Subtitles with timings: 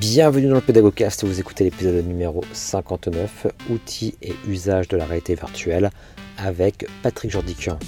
[0.00, 5.34] Bienvenue dans le Pédagogcast, vous écoutez l'épisode numéro 59, outils et usage de la réalité
[5.34, 5.90] virtuelle
[6.36, 7.78] avec Patrick Jordiquian.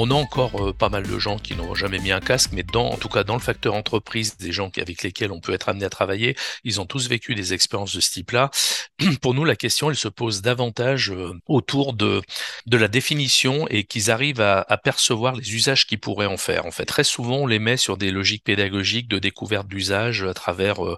[0.00, 2.62] On a encore euh, pas mal de gens qui n'ont jamais mis un casque, mais
[2.62, 5.68] dans, en tout cas dans le facteur entreprise, des gens avec lesquels on peut être
[5.68, 8.52] amené à travailler, ils ont tous vécu des expériences de ce type-là.
[9.22, 12.22] Pour nous, la question, elle se pose davantage euh, autour de,
[12.66, 16.64] de la définition et qu'ils arrivent à, percevoir les usages qu'ils pourraient en faire.
[16.64, 20.32] En fait, très souvent, on les met sur des logiques pédagogiques de découverte d'usage à
[20.32, 20.96] travers euh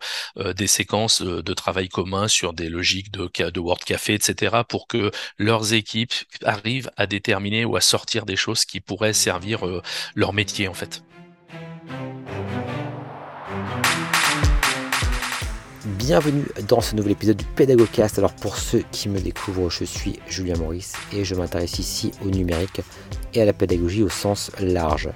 [0.55, 5.11] des séquences de travail commun sur des logiques de, de Word Café, etc., pour que
[5.39, 6.13] leurs équipes
[6.45, 9.83] arrivent à déterminer ou à sortir des choses qui pourraient servir euh,
[10.17, 11.05] leur métier en fait.
[15.85, 18.19] Bienvenue dans ce nouvel épisode du Pédagogcast.
[18.19, 22.31] Alors pour ceux qui me découvrent, je suis Julien Maurice et je m'intéresse ici au
[22.31, 22.81] numérique
[23.33, 25.09] et à la pédagogie au sens large.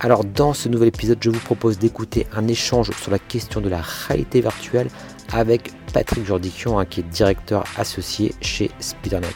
[0.00, 3.68] Alors dans ce nouvel épisode, je vous propose d'écouter un échange sur la question de
[3.68, 4.88] la réalité virtuelle
[5.32, 9.28] avec Patrick Jordiquion, hein, qui est directeur associé chez Spidernet.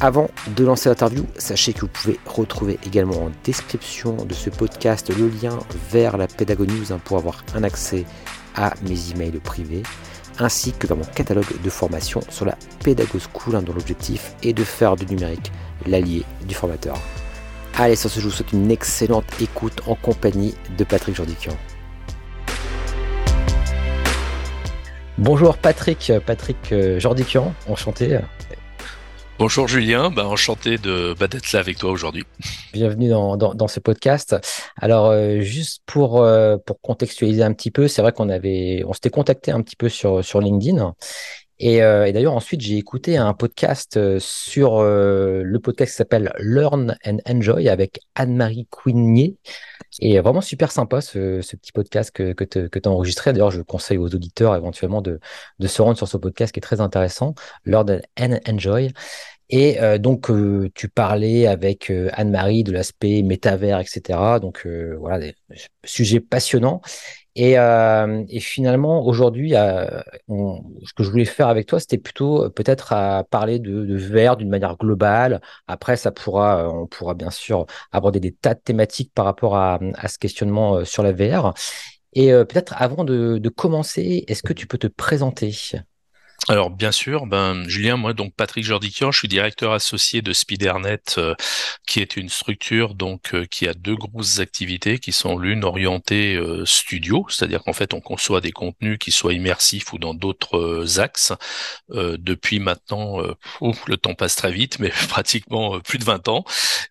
[0.00, 5.08] Avant de lancer l'interview, sachez que vous pouvez retrouver également en description de ce podcast
[5.16, 5.56] le lien
[5.90, 8.04] vers la Pédago News hein, pour avoir un accès
[8.56, 9.84] à mes emails privés,
[10.40, 14.52] ainsi que dans mon catalogue de formation sur la Pédago School, hein, dont l'objectif est
[14.52, 15.52] de faire du numérique
[15.86, 16.96] l'allié du formateur.
[17.78, 21.56] Allez, sur ce, je vous souhaite une excellente écoute en compagnie de Patrick Jordiquian.
[25.18, 28.18] Bonjour Patrick, Patrick euh, Jordiquian, enchanté.
[29.36, 32.22] Bonjour Julien, bah, enchanté de bah, d'être là avec toi aujourd'hui.
[32.72, 34.36] Bienvenue dans, dans, ce podcast.
[34.76, 38.92] Alors euh, juste pour euh, pour contextualiser un petit peu, c'est vrai qu'on avait on
[38.92, 40.94] s'était contacté un petit peu sur sur LinkedIn.
[41.58, 46.96] Et, euh, et d'ailleurs ensuite j'ai écouté un podcast sur le podcast qui s'appelle Learn
[47.06, 49.36] and Enjoy avec Anne-Marie Quignier.
[50.00, 53.32] Et vraiment super sympa ce, petit podcast que, que tu as enregistré.
[53.32, 55.20] D'ailleurs, je conseille aux auditeurs éventuellement de,
[55.64, 58.92] se rendre sur ce podcast qui est très intéressant, Learn and Enjoy.
[59.50, 64.18] Et euh, donc, euh, tu parlais avec euh, Anne-Marie de l'aspect métavers, etc.
[64.40, 64.66] Donc,
[64.98, 65.34] voilà, des
[65.84, 66.80] sujets passionnants.
[67.36, 73.24] Et, et finalement, aujourd'hui, ce que je voulais faire avec toi, c'était plutôt peut-être à
[73.24, 75.40] parler de, de VR d'une manière globale.
[75.66, 79.78] Après, ça pourra, on pourra bien sûr aborder des tas de thématiques par rapport à,
[79.94, 81.54] à ce questionnement sur la VR.
[82.14, 85.52] Et peut-être avant de, de commencer, est-ce que tu peux te présenter?
[86.46, 91.14] Alors bien sûr, ben Julien, moi donc Patrick Jordiquian, je suis directeur associé de Spidernet,
[91.16, 91.34] euh,
[91.86, 96.36] qui est une structure donc euh, qui a deux grosses activités, qui sont l'une orientée
[96.36, 101.00] euh, studio, c'est-à-dire qu'en fait on conçoit des contenus qui soient immersifs ou dans d'autres
[101.00, 101.32] axes.
[101.88, 103.18] depuis maintenant,
[103.86, 106.44] le temps passe très vite, mais pratiquement plus de 20 ans.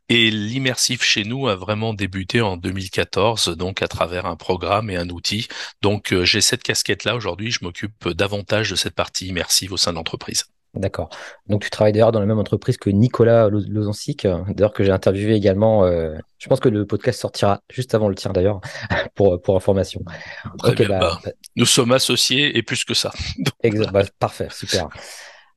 [0.10, 4.98] Et l'immersif chez nous a vraiment débuté en 2014, donc à travers un programme et
[4.98, 5.48] un outil.
[5.82, 9.92] Donc j'ai cette casquette là aujourd'hui, je m'occupe davantage de cette partie immersive au sein
[9.92, 10.46] de l'entreprise.
[10.74, 11.10] D'accord.
[11.48, 15.36] Donc tu travailles d'ailleurs dans la même entreprise que Nicolas Lozancic, d'ailleurs que j'ai interviewé
[15.36, 15.86] également.
[15.86, 18.60] Euh, je pense que le podcast sortira juste avant le tien d'ailleurs,
[19.16, 20.02] pour, pour information.
[20.64, 21.20] Bah, bah,
[21.56, 23.12] nous sommes associés et plus que ça.
[23.64, 24.90] Exact, bah, parfait, super.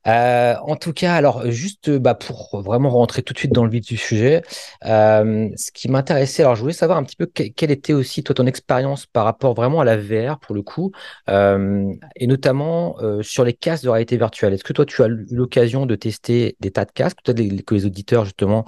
[0.06, 3.70] Euh, en tout cas, alors juste bah, pour vraiment rentrer tout de suite dans le
[3.70, 4.42] vif du sujet,
[4.84, 8.34] euh, ce qui m'intéressait, alors je voulais savoir un petit peu quelle était aussi toi
[8.34, 10.92] ton expérience par rapport vraiment à la VR pour le coup,
[11.28, 14.52] euh, et notamment sur les casques de réalité virtuelle.
[14.54, 17.74] Est-ce que toi tu as eu l'occasion de tester des tas de casques, peut-être que
[17.74, 18.64] les auditeurs justement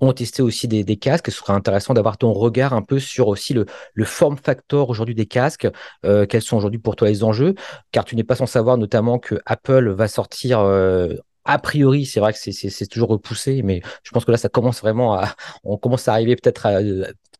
[0.00, 1.30] ont testé aussi des, casques.
[1.30, 5.14] Ce serait intéressant d'avoir ton regard un peu sur aussi le, le form factor aujourd'hui
[5.14, 5.68] des casques.
[6.04, 7.54] Euh, quels sont aujourd'hui pour toi les enjeux
[7.92, 11.14] Car tu n'es pas sans savoir notamment que Apple va sortir euh,
[11.46, 14.80] a priori, c'est vrai que c'est toujours repoussé, mais je pense que là, ça commence
[14.80, 15.34] vraiment à,
[15.64, 16.66] on commence à arriver peut-être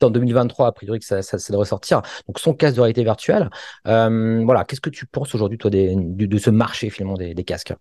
[0.00, 2.03] en 2023, a priori que ça, ça, ça, devrait sortir.
[2.28, 3.50] Donc, son casque de réalité virtuelle.
[3.88, 7.75] Euh, voilà, qu'est-ce que tu penses aujourd'hui, toi, de, de, ce marché finalement des casques?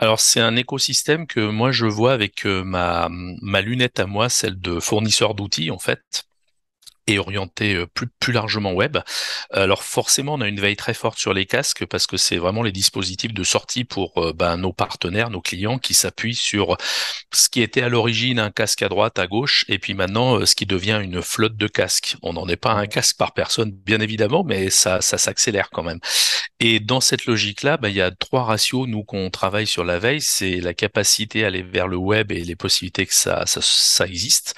[0.00, 4.28] Alors c'est un écosystème que moi je vois avec euh, ma, ma lunette à moi,
[4.28, 6.24] celle de fournisseur d'outils en fait
[7.10, 8.98] et orienté euh, plus, plus largement web.
[9.52, 12.62] Alors forcément, on a une veille très forte sur les casques parce que c'est vraiment
[12.62, 16.76] les dispositifs de sortie pour euh, ben, nos partenaires, nos clients qui s'appuient sur
[17.32, 20.46] ce qui était à l'origine un casque à droite, à gauche, et puis maintenant euh,
[20.46, 22.16] ce qui devient une flotte de casques.
[22.22, 25.82] On n'en est pas un casque par personne, bien évidemment, mais ça, ça s'accélère quand
[25.82, 26.00] même.
[26.60, 29.98] Et dans cette logique-là, ben, il y a trois ratios, nous, qu'on travaille sur la
[29.98, 33.60] veille, c'est la capacité à aller vers le web et les possibilités que ça, ça,
[33.62, 34.54] ça existe,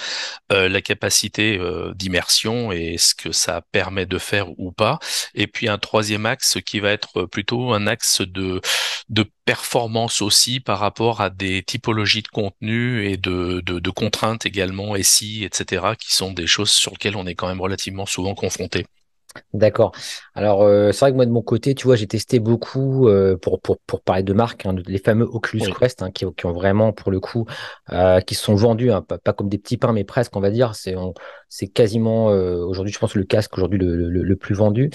[0.52, 1.60] euh, la capacité
[1.94, 2.41] d'immersion
[2.72, 4.98] et ce que ça permet de faire ou pas.
[5.34, 8.60] Et puis un troisième axe qui va être plutôt un axe de,
[9.08, 14.46] de performance aussi par rapport à des typologies de contenu et de, de, de contraintes
[14.46, 18.34] également, SI, etc., qui sont des choses sur lesquelles on est quand même relativement souvent
[18.34, 18.86] confronté.
[19.54, 19.92] D'accord.
[20.34, 23.36] Alors, euh, c'est vrai que moi, de mon côté, tu vois, j'ai testé beaucoup euh,
[23.36, 25.72] pour, pour, pour parler de marques, hein, les fameux Oculus Oui.
[25.78, 27.46] Quest, hein, qui, qui ont vraiment, pour le coup,
[27.92, 30.50] euh, qui sont vendus, hein, pas, pas comme des petits pains, mais presque, on va
[30.50, 30.74] dire.
[30.74, 31.14] C'est on-
[31.48, 34.90] c'est quasiment, euh, aujourd'hui, je pense, le casque aujourd'hui le, le, le plus vendu.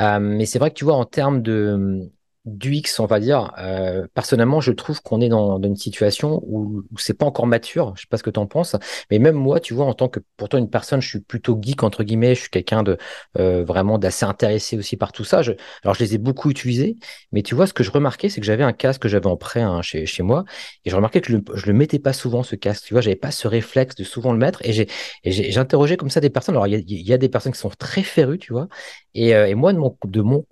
[0.00, 2.10] Euh, mais c'est vrai que tu vois, en termes de
[2.44, 6.82] d'UX, on va dire, euh, personnellement, je trouve qu'on est dans, dans une situation où,
[6.92, 7.94] où c'est pas encore mature.
[7.96, 8.76] Je sais pas ce que tu en penses,
[9.10, 11.82] mais même moi, tu vois, en tant que pourtant une personne, je suis plutôt geek
[11.82, 12.34] entre guillemets.
[12.34, 12.98] Je suis quelqu'un de
[13.38, 15.42] euh, vraiment d'assez intéressé aussi par tout ça.
[15.42, 15.52] Je,
[15.82, 16.96] alors, je les ai beaucoup utilisés,
[17.32, 19.36] mais tu vois, ce que je remarquais, c'est que j'avais un casque que j'avais en
[19.36, 20.44] prêt hein, chez, chez moi,
[20.84, 22.84] et je remarquais que je le, je le mettais pas souvent ce casque.
[22.86, 24.72] Tu vois, j'avais pas ce réflexe de souvent le mettre, et
[25.24, 26.54] j'ai interrogé comme ça des personnes.
[26.54, 26.80] Alors, il y a,
[27.10, 28.68] y a des personnes qui sont très férues, tu vois.
[29.14, 30.44] Et, euh, et moi, de mon, de mon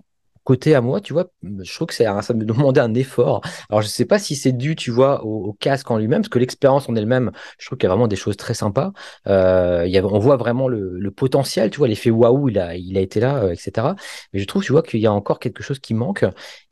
[0.43, 3.41] côté à moi, tu vois, je trouve que un- ça me demandait un effort.
[3.69, 6.29] Alors, je sais pas si c'est dû, tu vois, au, au casque en lui-même, parce
[6.29, 8.91] que l'expérience en elle-même, je trouve qu'il y a vraiment des choses très sympas.
[9.27, 12.59] Euh, il y a, on voit vraiment le, le potentiel, tu vois, l'effet waouh, il
[12.59, 13.95] a, il a été là, euh, etc.
[14.33, 16.25] Mais je trouve, tu vois, qu'il y a encore quelque chose qui manque.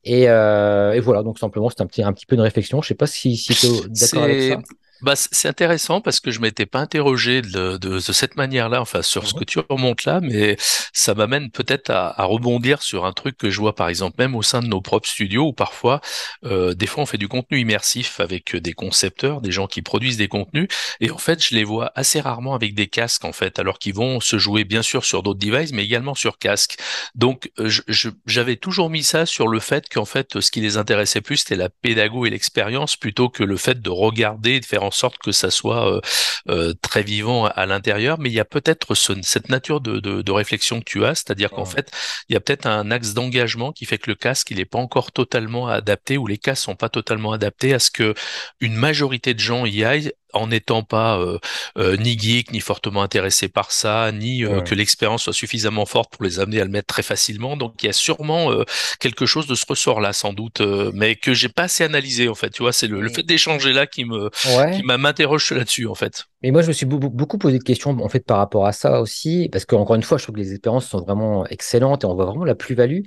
[0.04, 2.82] Et, euh, et voilà, donc simplement, c'est un petit, un petit peu une réflexion.
[2.82, 4.62] Je sais pas si, si tu es d'accord avec ça.
[5.02, 9.02] Bah, c'est intéressant parce que je m'étais pas interrogé de, de, de cette manière-là, enfin
[9.02, 10.58] sur ce que tu remontes là, mais
[10.94, 14.36] ça m'amène peut-être à, à rebondir sur un truc que je vois par exemple même
[14.36, 16.02] au sein de nos propres studios où parfois,
[16.46, 20.18] euh, des fois on fait du contenu immersif avec des concepteurs, des gens qui produisent
[20.18, 20.68] des contenus,
[21.00, 23.96] et en fait je les vois assez rarement avec des casques en fait, alors qu'ils
[23.96, 26.78] vont se jouer bien sûr sur d'autres devices, mais également sur casque.
[27.16, 30.62] Donc euh, je- je- j'avais toujours mis ça sur le fait qu'en fait ce qui
[30.62, 34.60] les intéressait plus c'était la pédago et l'expérience plutôt que le fait de regarder et
[34.60, 36.02] de faire en sorte que ça soit euh,
[36.50, 38.20] euh, très vivant à, l'intérieur.
[38.20, 41.16] Mais il y a peut-être ce- cette nature de, de, de réflexion que tu as,
[41.16, 41.92] c'est-à-dire qu'en fait
[42.30, 44.80] il y a peut-être un axe d'engagement qui fait que le casque il n'est pas
[44.80, 48.14] encore totalement adapté ou les casques sont pas totalement adaptés à ce que
[48.60, 51.40] une majorité de gens y aillent en n'étant pas euh,
[51.78, 56.12] euh, ni geek, ni fortement intéressé par ça, ni euh, que l'expérience soit suffisamment forte
[56.12, 57.58] pour les amener à le mettre très facilement.
[57.58, 58.64] Donc il y a sûrement euh,
[59.00, 62.36] quelque chose de ce ressort-là, sans doute, euh, mais que j'ai pas assez analysé en
[62.36, 62.50] fait.
[62.50, 64.98] Tu vois, c'est le, le fait d'échanger là qui me qui ouais.
[64.98, 66.26] m'interroge là-dessus en fait.
[66.44, 68.72] Mais moi, je me suis beau- beaucoup posé de questions en fait par rapport à
[68.72, 72.08] ça aussi, parce qu'encore une fois, je trouve que les expériences sont vraiment excellentes et
[72.08, 73.02] on voit vraiment la plus-value.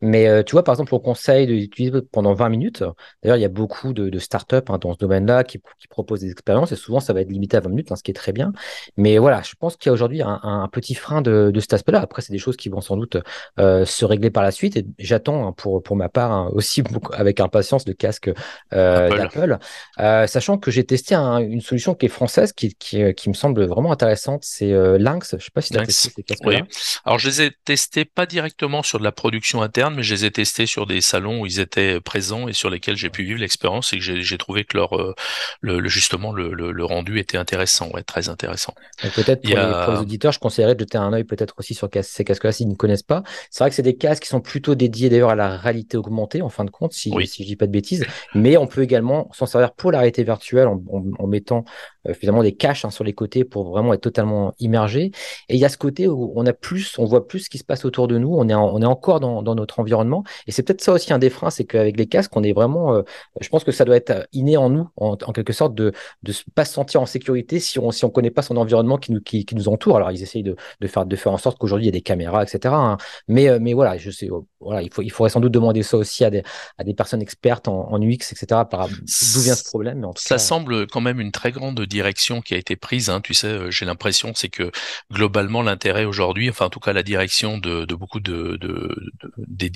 [0.00, 2.82] Mais euh, tu vois, par exemple, on conseille de l'utiliser pendant 20 minutes.
[3.22, 6.20] D'ailleurs, il y a beaucoup de, de startups hein, dans ce domaine-là qui, qui proposent
[6.20, 8.14] des expériences et souvent, ça va être limité à 20 minutes, hein, ce qui est
[8.14, 8.52] très bien.
[8.96, 12.00] Mais voilà, je pense qu'il y a aujourd'hui un, petit frein de, de cet aspect-là.
[12.00, 13.16] Après, c'est des choses qui vont sans doute
[13.58, 17.12] euh, se régler par la suite et j'attends hein, pour, pour ma part aussi beaucoup-
[17.14, 18.30] avec impatience le casque
[18.72, 19.16] euh, Apple.
[19.16, 19.58] d'Apple.
[19.98, 23.28] Euh, sachant que j'ai testé un- une solution qui est française, qui, qui, euh, qui
[23.28, 25.36] me semble vraiment intéressante, c'est euh, Lynx.
[25.38, 26.56] Je sais pas si tu as testé ces Oui.
[26.56, 26.64] casques-là.
[27.04, 30.24] Alors je les ai testés pas directement sur de la production interne, mais je les
[30.24, 33.38] ai testés sur des salons où ils étaient présents et sur lesquels j'ai pu vivre
[33.40, 35.14] l'expérience et que j'ai trouvé que leur euh,
[35.60, 38.74] le, le- justement le, le, le rendu était intéressant, ouais, très intéressant.
[39.14, 39.54] Peut-être pour
[39.84, 42.68] pour les auditeurs, je conseillerais de jeter un œil peut-être aussi sur ces casques-là s'ils
[42.68, 43.22] ne connaissent pas.
[43.50, 46.42] C'est vrai que c'est des casques qui sont plutôt dédiés d'ailleurs à la réalité augmentée,
[46.42, 47.26] en fin de compte, si, oui.
[47.26, 48.04] si je dis pas de bêtises.
[48.34, 51.64] Mais on peut également s'en servir pour la réalité virtuelle en, en- en mettant
[52.08, 55.12] euh, finalement des hein, sur les côtés pour vraiment être totalement immergé.
[55.48, 57.58] Et il y a ce côté où on a plus, on voit plus ce qui
[57.58, 60.24] se passe autour de nous, on est, en- on est encore dans, dans notre environnement.
[60.46, 62.94] Et c'est peut-être ça aussi un des freins, c'est qu'avec les casques, on est vraiment,
[62.94, 63.02] euh,
[63.40, 65.92] je pense que ça doit être inné en nous, en, en quelque sorte, de
[66.26, 69.12] ne pas se sentir en sécurité si on si on connaît pas son environnement qui
[69.12, 69.96] nous, qui, qui nous entoure.
[69.96, 72.02] Alors, ils essayent de, de faire, de faire en sorte qu'aujourd'hui, il y a des
[72.02, 72.76] caméras, etc.
[72.76, 72.96] hein.
[73.28, 75.82] Mais, euh, mais voilà, je sais, euh, voilà, il faut, il faudrait sans doute demander
[75.82, 76.42] ça aussi à des,
[76.78, 78.64] à des personnes expertes en, en UX, etc.
[78.70, 80.00] Par d'où vient ce problème.
[80.00, 82.76] Mais en tout Ça cas, semble quand même une très grande direction qui a été
[82.76, 83.10] prise.
[83.10, 83.20] Hein.
[83.20, 84.70] Tu sais, euh, j'ai l'impression c'est que
[85.10, 88.96] globalement l'intérêt aujourd'hui, enfin en tout cas la direction de, de beaucoup de, de,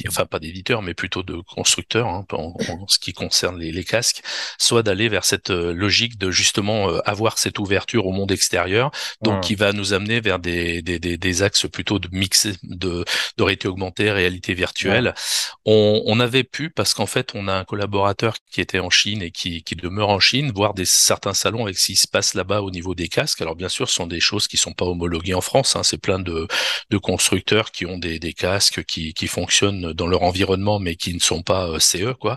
[0.09, 3.85] enfin pas d'éditeurs, mais plutôt de constructeurs hein, en, en ce qui concerne les, les
[3.85, 4.23] casques,
[4.59, 8.91] soit d'aller vers cette euh, logique de justement euh, avoir cette ouverture au monde extérieur,
[9.23, 12.47] donc qui hum, va nous amener vers des, des, des, des axes plutôt de mix
[12.63, 13.05] de,
[13.37, 15.15] de réalité augmentée, réalité ouais, virtuelle.
[15.65, 19.23] On, on avait pu, parce qu'en fait, on a un collaborateur qui était en Chine
[19.23, 22.35] et qui, qui demeure en Chine, voir des certains salons avec ce qui se passe
[22.35, 23.41] là-bas au niveau des casques.
[23.41, 25.77] Alors bien sûr, ce sont des choses qui sont pas homologuées en France.
[25.77, 25.83] Hein.
[25.83, 26.47] C'est plein de,
[26.91, 31.15] de constructeurs qui ont des, des casques qui, qui fonctionnent dans leur environnement, mais qui
[31.15, 32.37] ne sont pas euh, CE, quoi.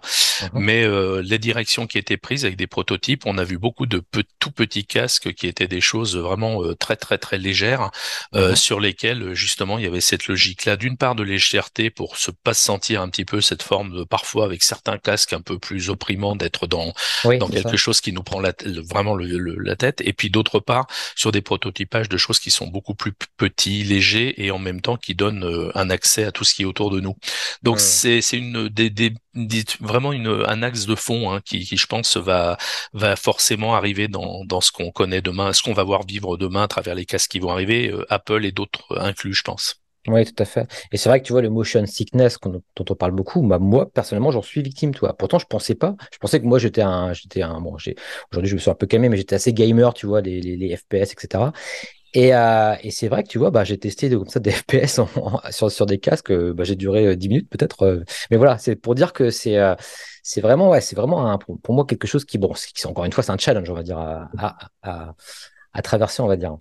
[0.53, 3.99] Mais euh, les directions qui étaient prises avec des prototypes, on a vu beaucoup de
[3.99, 7.89] pe- tout petits casques qui étaient des choses vraiment euh, très très très légères,
[8.35, 12.31] euh, sur lesquelles justement il y avait cette logique-là, d'une part de légèreté pour se
[12.31, 15.57] pas se sentir un petit peu cette forme de parfois avec certains casques un peu
[15.59, 16.93] plus opprimants d'être dans
[17.25, 17.77] Oui, dans quelque ça.
[17.77, 18.53] chose qui nous prend la,
[18.89, 22.51] vraiment le- le- la tête, et puis d'autre part sur des prototypages de choses qui
[22.51, 26.31] sont beaucoup plus petits, légers et en même temps qui donnent euh, un accès à
[26.31, 27.15] tout ce qui est autour de nous.
[27.63, 31.59] Donc c'est c'est une des, des, des- vraiment une un axe de fond hein, qui,
[31.65, 32.57] qui je pense va
[32.93, 36.63] va forcément arriver dans dans ce qu'on connaît demain, ce qu'on va voir vivre demain
[36.63, 39.81] à travers les casques qui vont arriver, euh, Apple et d'autres inclus, je pense.
[40.07, 40.67] Oui, tout à fait.
[40.93, 43.91] Et c'est vrai que tu vois, le motion sickness dont on parle beaucoup, bah, moi,
[43.91, 45.13] personnellement, j'en suis victime, toi.
[45.17, 45.95] Pourtant, je pensais pas.
[46.13, 48.87] Je pensais que moi, j'étais un, j'étais un, bon, aujourd'hui, je me suis un peu
[48.87, 51.51] calmé, mais j'étais assez gamer, tu vois, les, les, les FPS, etc.
[52.13, 55.01] Et, euh, et c'est vrai que tu vois, bah, j'ai testé comme ça des FPS
[55.51, 58.03] sur, sur des casques, euh, bah, j'ai duré 10 euh, minutes peut-être.
[58.31, 59.57] mais voilà, c'est pour dire que c'est
[60.37, 63.23] vraiment, ouais, c'est vraiment un, pour, moi quelque chose qui, bon, qui, encore une fois,
[63.23, 64.29] c'est un challenge, on va dire, à,
[64.83, 65.15] à,
[65.77, 66.57] à traverser, on va dire.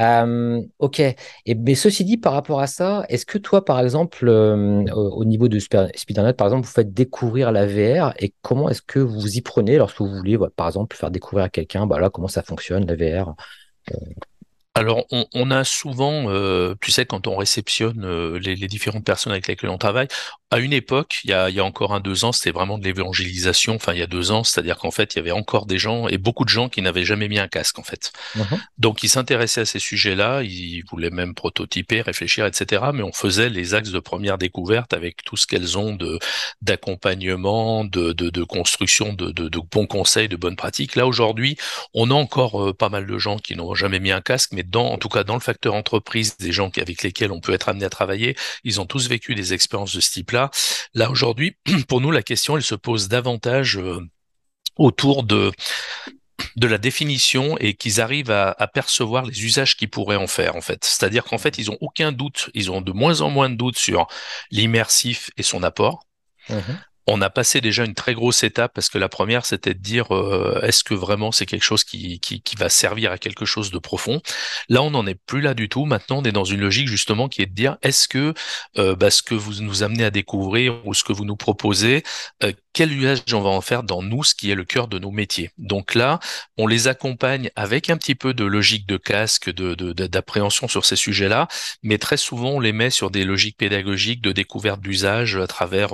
[0.00, 1.00] Euh, ok.
[1.00, 5.24] Et mais ceci dit, par rapport à ça, est-ce que toi, par exemple, euh, au,
[5.24, 9.36] niveau de Spidernet, par exemple, vous faites découvrir la VR et comment est-ce que vous
[9.36, 12.84] y prenez lorsque vous voulez, par exemple, faire découvrir à quelqu'un, bah comment ça fonctionne
[12.86, 13.34] la VR
[14.78, 19.48] alors, on, a souvent, euh, tu sais, quand on réceptionne euh, les, différentes personnes avec
[19.48, 20.06] lesquelles on travaille,
[20.50, 23.74] à une époque, il y a, encore un, deux ans, c'était vraiment de l'évangélisation.
[23.74, 26.06] Enfin, il y a deux ans, c'est-à-dire qu'en fait, il y avait encore des gens
[26.06, 28.12] et beaucoup de gens qui n'avaient jamais mis un casque, en fait.
[28.36, 28.60] Mhm.
[28.78, 32.82] Donc, ils s'intéressaient à ces sujets-là, ils voulaient même prototyper, réfléchir, etc.
[32.94, 36.18] Mais on faisait les axes de première découverte avec tout ce qu'elles ont de
[36.62, 40.96] d'accompagnement, de, de, construction, de, de, bons conseils, de bonnes pratiques.
[40.96, 41.56] Là, aujourd'hui,
[41.94, 44.62] on a encore euh, pas mal de gens qui n'ont jamais mis un casque, mais
[44.68, 47.68] dans, en tout cas dans le facteur entreprise, des gens avec lesquels on peut être
[47.68, 50.50] amené à travailler, ils ont tous vécu des expériences de ce type-là.
[50.94, 51.56] Là, aujourd'hui,
[51.88, 54.00] pour nous, la question, elle se pose davantage euh,
[54.76, 55.52] autour de
[56.54, 60.60] de la définition et qu'ils arrivent à, percevoir les usages qu'ils pourraient en faire en
[60.60, 60.84] fait.
[60.84, 63.76] C'est-à-dire qu'en fait ils ont aucun doute, ils ont de moins en moins de doutes
[63.76, 64.06] sur
[64.52, 66.06] l'immersif et son apport.
[66.48, 69.80] Mhm on a passé déjà une très grosse étape parce que la première c'était de
[69.80, 73.70] dire euh, est-ce que vraiment c'est quelque chose qui, qui, va servir à quelque chose
[73.70, 74.20] de profond?
[74.68, 75.86] Là on n'en est plus là du tout.
[75.86, 78.34] Maintenant on est dans une logique justement qui est de dire est-ce que
[78.76, 82.02] euh, bah, ce que vous nous amenez à découvrir ou ce que vous nous proposez,
[82.42, 85.00] euh, quel usage on va en faire dans nous, ce qui est le cœur de
[85.00, 85.50] nos métiers.
[85.58, 86.20] Donc là
[86.56, 90.96] on les accompagne avec un petit peu de logique de casque, de d'appréhension sur ces
[90.96, 91.48] sujets-là,
[91.82, 95.90] mais très souvent on les met sur des logiques pédagogiques de découverte d'usage à travers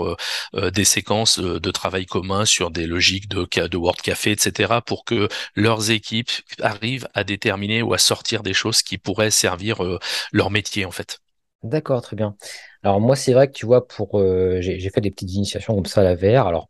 [0.53, 5.05] des séquences euh, de travail commun sur des logiques de, de Word Café, etc., pour
[5.05, 9.99] que leurs équipes arrivent à déterminer ou à sortir des choses qui pourraient servir euh,
[10.33, 11.21] leur métier, en fait.
[11.62, 12.37] D'accord, très bien.
[12.85, 15.87] Alors moi, c'est vrai que tu vois, pour euh, j'ai fait des petites initiations comme
[15.87, 16.47] ça à la VR.
[16.47, 16.69] Alors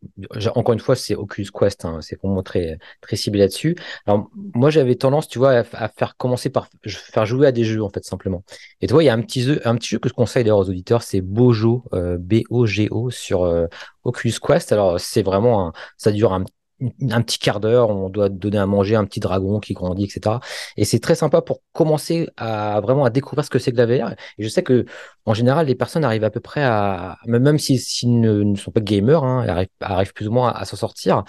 [0.54, 3.75] encore une fois, c'est Oculus Quest, hein, c'est pour moi très très ciblé là-dessus.
[4.06, 7.83] Alors moi, j'avais tendance, tu vois, à, faire commencer par faire jouer à des jeux
[7.83, 8.44] en fait simplement.
[8.80, 10.44] Et tu vois, il y a un petit jeu, un petit jeu que je conseille
[10.44, 13.66] d'ailleurs aux auditeurs, c'est Bojo, euh, B-O-G-O sur euh,
[14.04, 14.71] Oculus Quest.
[14.71, 16.44] Alors c'est vraiment, un, ça dure un
[17.10, 20.36] un petit quart d'heure, on doit donner à manger un petit dragon qui grandit, etc.
[20.76, 23.86] Et c'est très sympa pour commencer à vraiment à découvrir ce que c'est que la
[23.86, 24.12] VR.
[24.38, 24.84] Et je sais que
[25.26, 28.80] en général, les personnes arrivent à peu près à, même s'ils si, ne, sont pas
[28.80, 31.24] gamers, hein, arrivent, plus ou moins à, s'en sortir.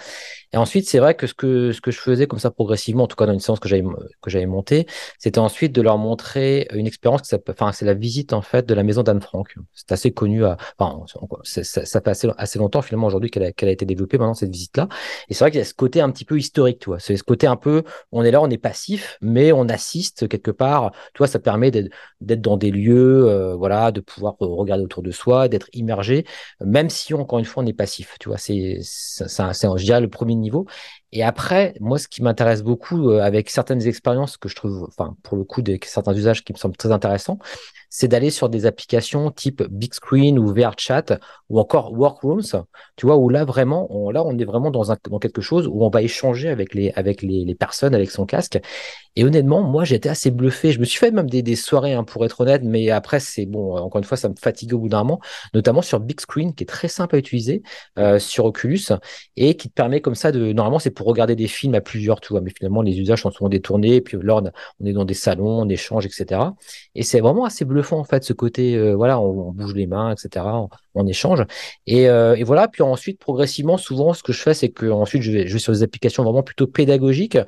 [0.52, 3.06] Et ensuite, c'est vrai que ce que ce que je faisais comme ça progressivement, en
[3.06, 3.84] tout cas dans une séance que j'avais
[4.22, 4.86] que j'avais montée,
[5.18, 8.74] c'était ensuite de leur montrer une expérience qui enfin c'est la visite en fait de
[8.74, 9.54] la maison d'Anne Frank.
[9.72, 11.04] C'est assez connu, enfin
[11.44, 14.50] ça, ça, fait assez, longtemps finalement aujourd'hui qu'elle a, qu'elle a été développée maintenant cette
[14.50, 14.88] visite là.
[15.28, 16.98] Et c'est vrai qu'il y a ce côté un petit peu historique, tu vois.
[16.98, 20.50] C'est ce côté un peu, on est là, on est passif, mais on assiste quelque
[20.50, 20.92] part.
[21.14, 25.10] Tu vois, ça permet d'être dans des lieux, euh, voilà, de pouvoir regarder autour de
[25.10, 26.24] soi, d'être immergé,
[26.60, 28.16] même si encore une fois on est passif.
[28.20, 30.66] Tu vois, c'est, c'est, je dirais, le premier niveau.
[31.16, 35.16] Et après, moi, ce qui m'intéresse beaucoup euh, avec certaines expériences que je trouve, enfin,
[35.22, 37.38] pour le coup, des, certains usages qui me semblent très intéressants,
[37.88, 41.18] c'est d'aller sur des applications type Big Screen ou VRChat
[41.48, 42.64] ou encore Workrooms,
[42.96, 45.66] tu vois, où là vraiment, on, là on est vraiment dans, un, dans quelque chose
[45.66, 48.58] où on va échanger avec les, avec les, personnes avec son casque.
[49.14, 50.72] Et honnêtement, moi j'étais assez bluffé.
[50.72, 53.76] Je me suis fait même des, soirées, hein, pour être honnête, mais après c'est bon,
[53.76, 55.20] encore une fois, ça me fatigue au bout d'un moment,
[55.54, 57.62] notamment sur Big Screen qui est très simple à utiliser
[57.98, 58.80] euh, sur Oculus
[59.36, 62.20] et qui te permet comme ça de, normalement c'est pour regarder des films à plusieurs,
[62.20, 64.40] tu mais finalement les usages sont souvent détournés, puis là
[64.80, 66.40] on est dans des salons, on échange, etc.
[66.94, 70.12] Et c'est vraiment assez bluffant en fait ce côté euh, voilà on, bouge les mains
[70.12, 70.44] etc
[70.94, 71.44] on, échange.
[71.86, 72.68] Et, euh, et, voilà.
[72.68, 75.82] Puis ensuite progressivement souvent ce que je fais c'est que ensuite je vais sur des
[75.82, 77.38] applications vraiment plutôt pédagogiques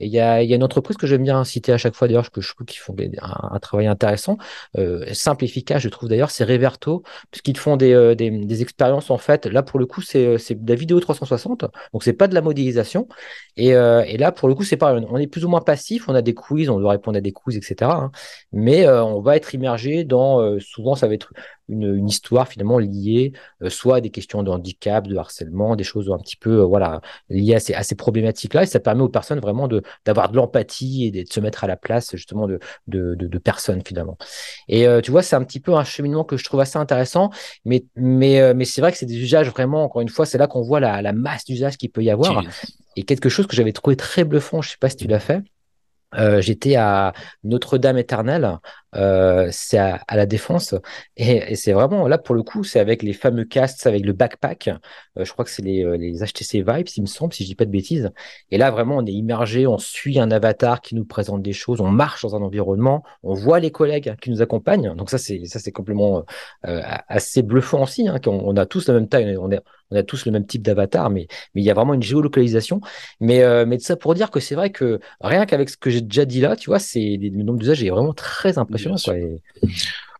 [0.00, 2.54] il y a, une entreprise que j'aime bien citer à chaque fois, d'ailleurs, que je
[2.54, 4.36] trouve qu'ils font un, travail intéressant,
[4.78, 9.10] euh, simple, efficace, je trouve d'ailleurs, c'est Reverto, puisqu'ils font des, euh, des, des, expériences,
[9.10, 9.46] en fait.
[9.46, 12.42] Là, pour le coup, c'est euh, de la vidéo 360, donc c'est pas de la
[12.42, 13.08] modélisation.
[13.56, 16.08] Et, euh, et, là, pour le coup, c'est pas, on est plus ou moins passif,
[16.08, 17.90] on a des quiz, on doit répondre à des quiz, etc.
[17.90, 18.10] Hein,
[18.52, 21.32] mais on va être immergé dans, souvent, ça va être
[21.68, 23.32] une, une histoire finalement liée
[23.68, 27.54] soit à des questions de handicap, de harcèlement, des choses un petit peu, voilà, liées
[27.54, 28.62] à ces, à ces problématiques-là.
[28.64, 31.66] Et ça permet aux personnes vraiment de d'avoir de l'empathie et de se mettre à
[31.66, 34.16] la place justement de, de, de, personnes finalement.
[34.68, 37.30] Et euh, tu vois, c'est un petit peu un cheminement que je trouve assez intéressant,
[37.64, 40.38] mais, mais, euh, mais c'est vrai que c'est des usages vraiment, encore une fois, c'est
[40.38, 42.42] là qu'on voit la, la masse d'usages qu'il peut y avoir.
[42.96, 45.42] Et quelque chose que j'avais trouvé très bluffant, je sais pas si tu l'as fait,
[46.14, 48.58] euh, j'étais à Notre-Dame éternelle
[48.94, 50.74] euh, c'est à, la défense.
[51.16, 54.68] Et, c'est vraiment, là, pour le coup, c'est avec les fameux casts, avec le backpack.
[55.18, 57.48] Euh, je crois que c'est les, euh, les HTC Vibes, il me semble, si je
[57.48, 58.10] dis pas de bêtises.
[58.50, 61.80] Et là, vraiment, on est immergé, on suit un avatar qui nous présente des choses,
[61.80, 64.94] on marche dans un environnement, on voit les collègues qui nous accompagnent.
[64.94, 66.24] Donc ça, c'est ça, c'est complètement
[66.62, 68.08] assez bluffant aussi.
[68.08, 69.50] Hein, on a tous la même taille, on
[69.96, 72.80] a tous le même type d'avatar, mais, mais il y a vraiment une géolocalisation.
[73.20, 76.00] Mais, mais de ça pour dire que c'est vrai que rien qu'avec ce que j'ai
[76.00, 78.81] déjà dit là, tu vois, c'est le nombre d'usages est vraiment très impressionnant.
[78.82, 78.96] Quoi,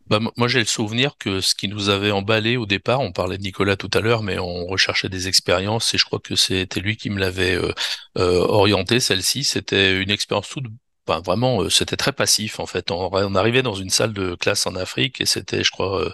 [0.07, 3.37] bah, moi, j'ai le souvenir que ce qui nous avait emballé au départ, on parlait
[3.37, 6.81] de Nicolas tout à l'heure, mais on recherchait des expériences et je crois que c'était
[6.81, 7.71] lui qui me l'avait euh,
[8.17, 9.43] euh, orienté, celle-ci.
[9.43, 10.65] C'était une expérience toute
[11.07, 12.91] vraiment, euh, c'était très passif en fait.
[12.91, 16.11] On, on, arrivait dans une salle de classe en Afrique et c'était, je crois, euh,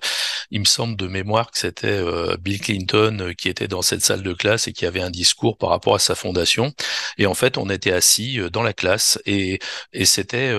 [0.51, 4.23] il me semble de mémoire que c'était euh, Bill Clinton qui était dans cette salle
[4.23, 6.73] de classe et qui avait un discours par rapport à sa fondation.
[7.17, 9.59] Et en fait, on était assis dans la classe et,
[9.93, 10.53] et c'était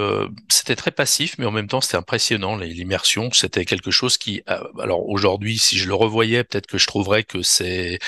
[0.49, 2.57] c'était très passif, mais en même temps, c'était impressionnant.
[2.57, 4.43] L'immersion, c'était quelque chose qui,
[4.79, 7.99] alors aujourd'hui, si je le revoyais, peut-être que je trouverais que c'est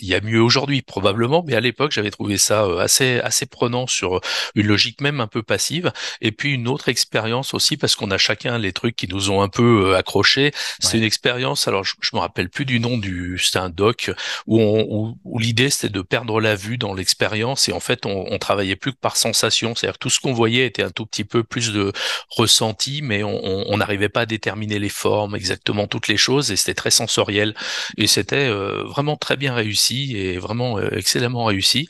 [0.00, 3.86] il y a mieux aujourd'hui probablement, mais à l'époque, j'avais trouvé ça assez assez prenant
[3.86, 4.20] sur
[4.54, 5.71] une logique même un peu passive
[6.20, 9.42] et puis une autre expérience aussi, parce qu'on a chacun les trucs qui nous ont
[9.42, 10.52] un peu euh, accrochés.
[10.80, 14.10] C'est une expérience, alors je, me rappelle plus du nom du, c'était un doc,
[14.46, 17.68] où, on, où, l'idée c'était de perdre la vue dans l'expérience.
[17.68, 20.66] Et en fait on, on travaillait plus que par sensation, c'est-à-dire tout ce qu'on voyait
[20.66, 21.92] était un tout petit peu plus de
[22.28, 26.50] ressenti, mais on n'arrivait pas à déterminer les formes, exactement toutes les choses.
[26.50, 27.54] Et c'était très sensoriel.
[27.96, 31.88] Et c'était euh, vraiment très bien réussi et vraiment euh, excellemment réussi.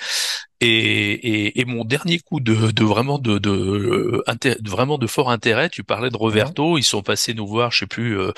[0.65, 4.23] Et, et, et, mon dernier coup de, de vraiment de, de,
[4.65, 7.87] vraiment de fort intérêt, tu parlais de Roverto, ils sont passés nous voir, je sais
[7.87, 8.31] plus, euh,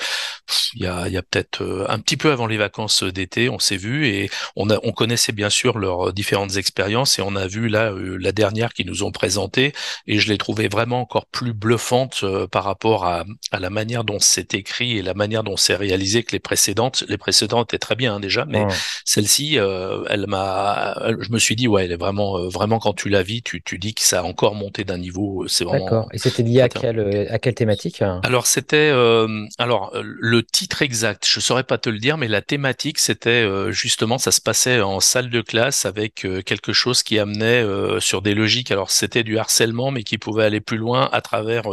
[0.73, 3.47] il y a, il y a peut-être euh, un petit peu avant les vacances d'été,
[3.47, 7.35] on s'est vu et on a, on connaissait bien sûr leurs différentes expériences et on
[7.35, 9.73] a vu là euh, la dernière qu'ils nous ont présentée
[10.07, 14.19] et je l'ai trouvée vraiment encore plus bluffante par rapport à, à la manière dont
[14.19, 17.03] c'est écrit et la manière dont c'est réalisé que les précédentes.
[17.07, 18.65] Les précédentes étaient très bien hein, déjà, mais
[19.03, 23.09] celle-ci, elle m'a, je me suis dit ouais, elle est vraiment euh, vraiment, quand tu
[23.09, 25.43] la vis, tu, tu dis que ça a encore monté d'un niveau.
[25.43, 25.85] Euh, c'est vraiment.
[25.85, 26.09] D'accord.
[26.13, 28.91] Et c'était lié à quelle, euh, à quelle thématique Alors c'était,
[29.57, 34.17] alors le titre exact, je saurais pas te le dire, mais la thématique c'était justement,
[34.17, 37.63] ça se passait en salle de classe avec quelque chose qui amenait
[37.99, 38.71] sur des logiques.
[38.71, 41.63] Alors c'était du harcèlement, mais qui pouvait aller plus loin à travers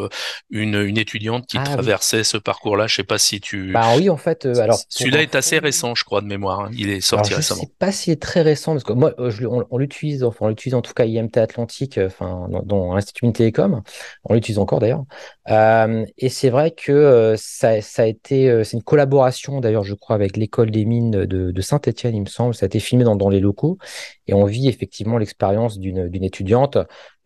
[0.50, 2.86] une, une étudiante qui ah traversait ce parcours-là.
[2.86, 3.72] Je sais pas si tu.
[3.72, 4.46] Bah oui, en fait.
[4.46, 6.60] alors celui-là est assez récent, je crois de mémoire.
[6.60, 6.70] Hein.
[6.72, 7.62] Il est sorti récemment.
[7.62, 10.74] Je sais pas s'il est très récent parce que moi, on, on l'utilise on l'utilise
[10.74, 13.82] en tout cas IMT Atlantique, euh, enfin dans, l'Institut Télécom,
[14.24, 15.04] on l'utilise encore d'ailleurs.
[15.50, 20.16] Euh, et c'est vrai que euh, ça, a été, c'est une collaboration d'ailleurs, je crois,
[20.16, 22.54] avec l'école des mines de, Saint-Étienne, il me semble.
[22.54, 23.78] Ça a été filmé dans, les locaux
[24.26, 26.78] et on vit effectivement l'expérience d'une étudiante,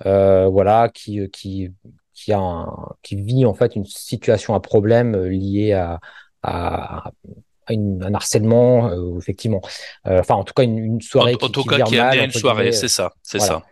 [0.05, 1.29] voilà, qui
[3.12, 6.01] vit en fait une situation à problème liée à,
[6.42, 7.11] à,
[7.68, 9.61] un harcèlement, euh, effectivement.
[10.07, 12.33] Euh, enfin, en tout cas, une, soirée en, qui, en tout cas, qui a une
[12.33, 13.62] soirée, c'est ça, c'est ça.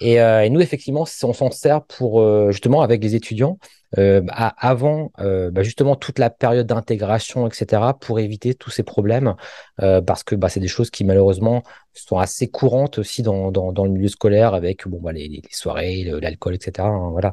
[0.00, 3.58] Et, euh, et, nous, effectivement, on s'en sert pour justement avec les étudiants
[3.96, 9.34] euh, avant euh, bah, justement toute la période d'intégration, etc., pour éviter tous ces problèmes,
[9.80, 11.62] euh, parce que bah, c'est des choses qui malheureusement
[11.94, 15.42] sont assez courantes aussi dans, dans, dans le milieu scolaire avec bon, bah, les, les
[15.50, 16.86] soirées, l'alcool, etc.
[16.86, 17.32] Hein, voilà.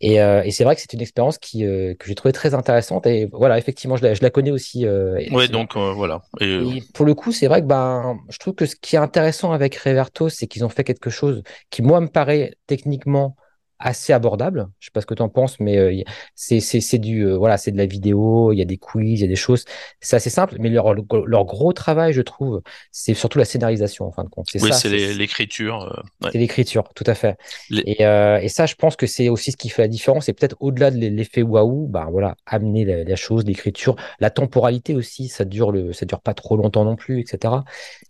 [0.00, 3.06] Et, et c'est vrai que c'est une expérience qui, que j'ai trouvé très intéressante.
[3.06, 4.86] Et voilà, effectivement, je la, je la connais aussi.
[5.32, 6.22] oui, donc voilà.
[6.40, 9.52] Et, pour le coup, c'est vrai que ben, je trouve que ce qui est intéressant
[9.52, 13.36] avec Reverto, c'est qu'ils ont fait quelque chose qui, moi, me paraît techniquement
[13.78, 14.68] assez abordable.
[14.80, 16.02] Je sais pas ce que tu en penses, mais euh,
[16.34, 19.22] c'est c'est du euh, voilà, c'est de la vidéo, il y a des quiz, il
[19.22, 19.64] y a des choses.
[20.00, 24.12] C'est assez simple, mais leur, leur gros travail, je trouve, c'est surtout la scénarisation en
[24.12, 24.48] fin de compte.
[24.54, 25.82] Oui, c'est l'écriture.
[25.82, 27.36] Euh, c'est l'écriture, tout à fait.
[27.70, 30.28] Et, et, ça, je pense que c'est aussi ce qui fait la différence.
[30.28, 35.28] Et peut-être au-delà de l'effet waouh, bah voilà, amener la, chose, l'écriture, la temporalité aussi,
[35.28, 37.54] ça dure le, ça dure pas trop longtemps non plus, etc.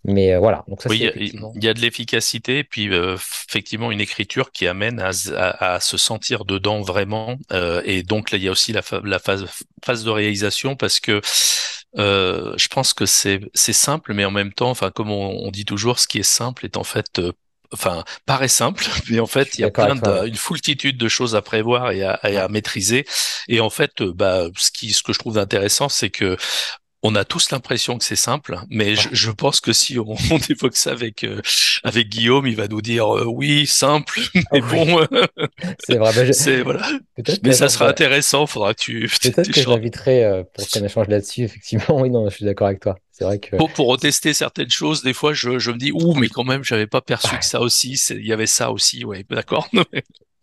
[0.05, 0.64] Mais voilà.
[0.68, 5.11] Donc ça, oui, il y, a de l'efficacité, puis effectivement une écriture qui amène à
[5.37, 7.37] à, se sentir dedans vraiment.
[7.53, 9.47] Euh, et donc là, il y a aussi la, la phase,
[9.85, 11.21] phase de réalisation parce que
[11.99, 15.99] euh, je pense que c'est simple, mais en même temps, enfin comme on, dit toujours,
[15.99, 17.33] ce qui est simple est en fait euh,
[17.73, 21.35] enfin paraît simple, mais en fait il y a plein de, une foultitude de choses
[21.35, 23.07] à prévoir et à, à, maîtriser.
[23.49, 26.37] Et en fait, bah ce qui ce que je trouve intéressant, c'est que
[27.07, 30.16] on a tous l'impression que c'est simple, mais je, pense que si on,
[30.51, 31.40] évoque ça avec euh,
[31.85, 34.21] avec Guillaume, il va nous dire euh, oui simple,
[34.53, 35.07] mais bon,
[35.79, 36.12] c'est vrai.
[36.66, 36.88] Voilà.
[37.42, 38.47] Mais ça sera intéressant.
[38.47, 39.11] Faudra que tu.
[39.23, 41.42] Peut-être que je l'inviterai euh, pour qu'on échange là-dessus.
[41.42, 42.97] Effectivement, oui, non, je suis d'accord avec toi.
[43.12, 46.14] C'est vrai que pour, pour retester certaines choses, des fois, je, je me dis ouh,
[46.14, 49.25] mais quand même, j'avais pas perçu que ça aussi, il y avait ça aussi, ouais,
[49.31, 49.69] d'accord.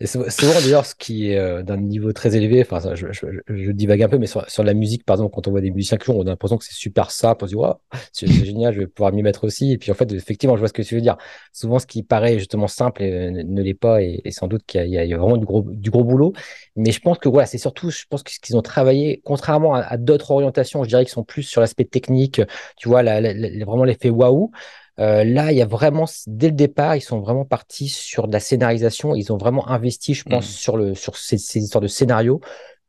[0.04, 4.10] Et souvent, d'ailleurs, ce qui est euh, d'un niveau très élevé, enfin, je, divague un
[4.10, 6.24] peu, mais sur, la musique, par exemple, quand on voit des musiciens qui jouent, on
[6.24, 7.46] a l'impression que c'est super simple.
[7.46, 7.76] On se dit, wow,
[8.12, 9.72] c'est génial, je vais pouvoir m'y mettre aussi.
[9.72, 11.16] Et puis, en fait, effectivement, je vois ce que tu veux dire.
[11.54, 14.98] Souvent, ce qui paraît justement simple euh, ne l'est pas, et, sans doute qu'il y,
[14.98, 16.34] a vraiment du gros, du gros boulot.
[16.76, 20.32] Mais je pense que voilà, c'est surtout, je pense qu'ils ont travaillé, contrairement à, d'autres
[20.32, 22.42] orientations, je dirais, qui sont plus sur l'aspect technique,
[22.76, 24.52] tu vois, la, la, vraiment l'effet waouh.
[24.99, 28.34] Euh, là, il y a vraiment, dès le départ, ils sont vraiment partis sur de
[28.34, 29.15] la scénarisation.
[29.15, 30.51] Ils ont vraiment investi, je pense, mmh.
[30.51, 32.41] sur, le, sur ces, ces, histoires de scénario,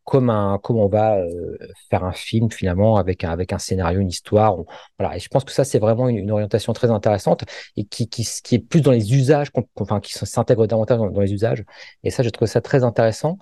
[0.05, 1.57] comme, un, comme on va euh,
[1.89, 4.59] faire un film finalement avec un, avec un scénario, une histoire.
[4.59, 4.67] On,
[4.99, 5.17] voilà.
[5.17, 7.45] Et je pense que ça, c'est vraiment une, une, orientation très intéressante
[7.77, 9.49] et qui, qui, qui est plus dans les usages,
[9.81, 11.65] enfin, qui s'intègre davantage dans, dans, les usages.
[12.03, 13.39] Et ça, je trouve ça très intéressant.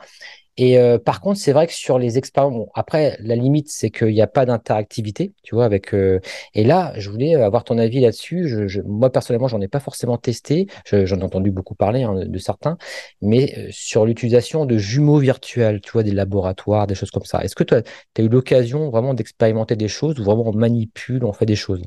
[0.58, 3.90] Et euh, par contre, c'est vrai que sur les expériences, bon, après, la limite, c'est
[3.90, 5.94] qu'il n'y a pas d'interactivité, tu vois, avec.
[5.94, 6.20] Euh...
[6.54, 8.48] Et là, je voulais avoir ton avis là-dessus.
[8.48, 10.66] Je, je, moi, personnellement, j'en ai pas forcément testé.
[10.84, 12.76] J'en ai entendu beaucoup parler hein, de certains,
[13.22, 17.42] mais euh, sur l'utilisation de jumeaux virtuels, tu vois, des laboratoires, des choses comme ça.
[17.42, 17.82] Est-ce que tu as,
[18.22, 21.82] eu l'occasion vraiment d'expérimenter des choses ou vraiment on manipule, on fait des choses?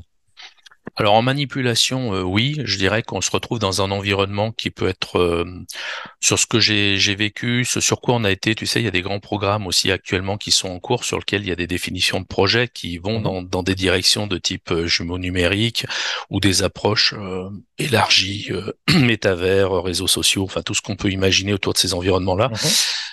[0.94, 4.88] Alors en manipulation, euh, oui, je dirais qu'on se retrouve dans un environnement qui peut
[4.88, 5.44] être euh,
[6.20, 8.54] sur ce que j'ai vécu, ce sur quoi on a été.
[8.54, 11.18] Tu sais, il y a des grands programmes aussi actuellement qui sont en cours sur
[11.18, 14.26] lesquels il y a des définitions de projets qui vont mmh dans, dans des directions
[14.26, 15.86] de type euh, jumeaux numériques
[16.30, 18.50] ou des approches euh, élargies,
[18.94, 22.48] métavers, réseaux sociaux, enfin tout ce qu'on peut imaginer autour de ces environnements-là.
[22.48, 23.05] Mmh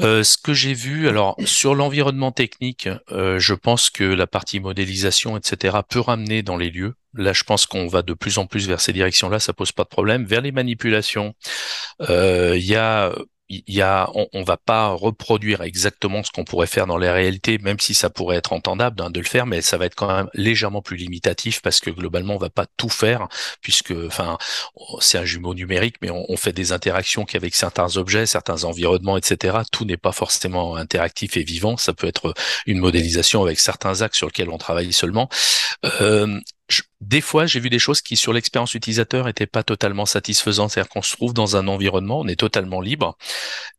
[0.00, 4.60] euh, ce que j'ai vu, alors sur l'environnement technique, euh, je pense que la partie
[4.60, 6.94] modélisation, etc., peut ramener dans les lieux.
[7.14, 9.84] Là, je pense qu'on va de plus en plus vers ces directions-là, ça pose pas
[9.84, 10.24] de problème.
[10.24, 11.34] Vers les manipulations,
[12.08, 13.12] euh, il y a
[13.48, 17.58] y a, on, on, va pas reproduire exactement ce qu'on pourrait faire dans les réalités,
[17.58, 20.14] même si ça pourrait être entendable hein, de le faire, mais ça va être quand
[20.14, 23.28] même légèrement plus limitatif parce que globalement on va pas tout faire
[23.62, 24.38] puisque, enfin,
[25.00, 29.16] c'est un jumeau numérique, mais on, on fait des interactions qu'avec certains objets, certains environnements,
[29.16, 29.58] etc.
[29.72, 31.76] Tout n'est pas forcément interactif et vivant.
[31.76, 32.34] Ça peut être
[32.66, 35.28] une modélisation avec certains axes sur lesquels on travaille seulement.
[36.00, 36.40] Euh,
[37.00, 40.70] des fois, j'ai vu des choses qui, sur l'expérience utilisateur, n'étaient pas totalement satisfaisantes.
[40.70, 43.16] C'est-à-dire qu'on se trouve dans un environnement, on est totalement libre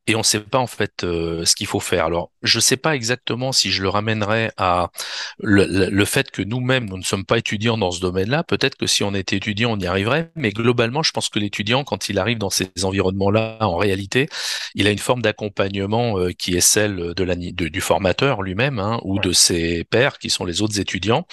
[0.08, 2.05] et on ne sait pas en fait euh, ce qu'il faut faire.
[2.05, 4.89] Alors, je ne sais pas exactement si je le ramènerais à
[5.38, 8.43] le, le fait que nous-mêmes, nous ne sommes pas étudiants dans ce domaine-là.
[8.43, 10.32] Peut-être que si on était étudiant, on y arriverait.
[10.36, 14.29] Mais globalement, je pense que l'étudiant, quand il arrive dans ces environnements-là, en réalité,
[14.73, 18.79] il a une forme d'accompagnement euh, qui est celle de la, de, du formateur lui-même
[18.79, 21.27] hein, ou de ses pairs qui sont les autres étudiants.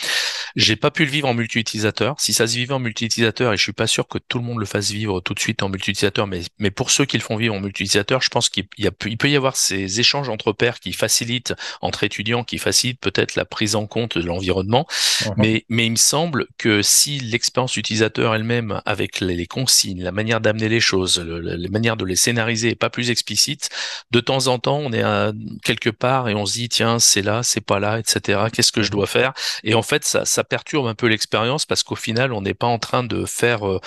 [0.54, 1.34] J'ai pas pu le vivre en
[1.76, 2.14] multi-utilisateur.
[2.18, 4.58] Si ça se vivait en multi-utilisateur, et je suis pas sûr que tout le monde
[4.58, 7.36] le fasse vivre tout de suite en multi-utilisateur, mais, mais pour ceux qui le font
[7.36, 10.52] vivre en multi-utilisateur, je pense qu'il y a, il peut y avoir ces échanges entre
[10.52, 14.86] pairs qui facilitent, entre étudiants, qui facilitent peut-être la prise en compte de l'environnement.
[14.88, 15.34] Uh -huh.
[15.36, 20.12] Mais, mais il me semble que si l'expérience utilisateur elle-même, avec les, les, consignes, la
[20.12, 23.68] manière d'amener les choses, le, les manières de les scénariser est pas plus explicite,
[24.10, 27.22] de temps en temps, on est à quelque part et on se dit, tiens, c'est
[27.22, 28.48] là, c'est pas là, etc.
[28.52, 29.32] Qu'est-ce que je dois faire?
[29.64, 32.66] Et en fait, ça, ça perturbe un peu l'expérience parce qu'au final, on n'est pas
[32.66, 33.80] en train de faire euh,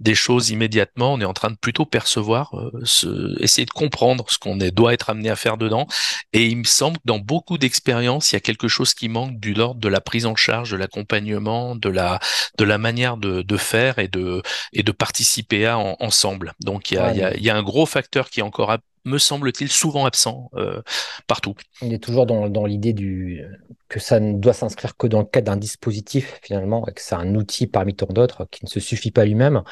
[0.00, 4.24] des choses immédiatement, on est en train de plutôt percevoir, euh, ce, essayer de comprendre
[4.28, 5.86] ce qu'on doit être amené à faire dedans.
[6.32, 9.38] Et il me semble que dans beaucoup d'expériences, il y a quelque chose qui manque
[9.38, 12.20] du l'ordre de la prise en charge, de l'accompagnement, de la,
[12.58, 14.42] de la manière de, de, faire et de,
[14.72, 16.52] et de participer à en, ensemble.
[16.60, 18.40] Donc il y, a, ouais, il, y a, il y a un gros facteur qui
[18.40, 18.70] est encore
[19.04, 20.82] me semble-t-il, souvent absent euh,
[21.26, 21.54] partout.
[21.82, 23.42] On est toujours dans, dans l'idée du
[23.88, 27.14] que ça ne doit s'inscrire que dans le cadre d'un dispositif, finalement, et que c'est
[27.14, 29.62] un outil parmi tant d'autres qui ne se suffit pas lui-même.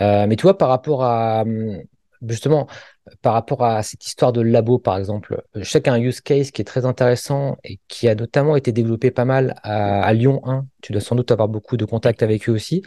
[0.00, 1.44] Euh, mais tu vois, par rapport à
[2.26, 2.66] justement,
[3.22, 6.00] par rapport à cette histoire de labo, par exemple, je sais qu'il y a un
[6.00, 10.02] use case qui est très intéressant et qui a notamment été développé pas mal à,
[10.02, 10.66] à Lyon 1.
[10.82, 12.82] Tu dois sans doute avoir beaucoup de contacts avec eux aussi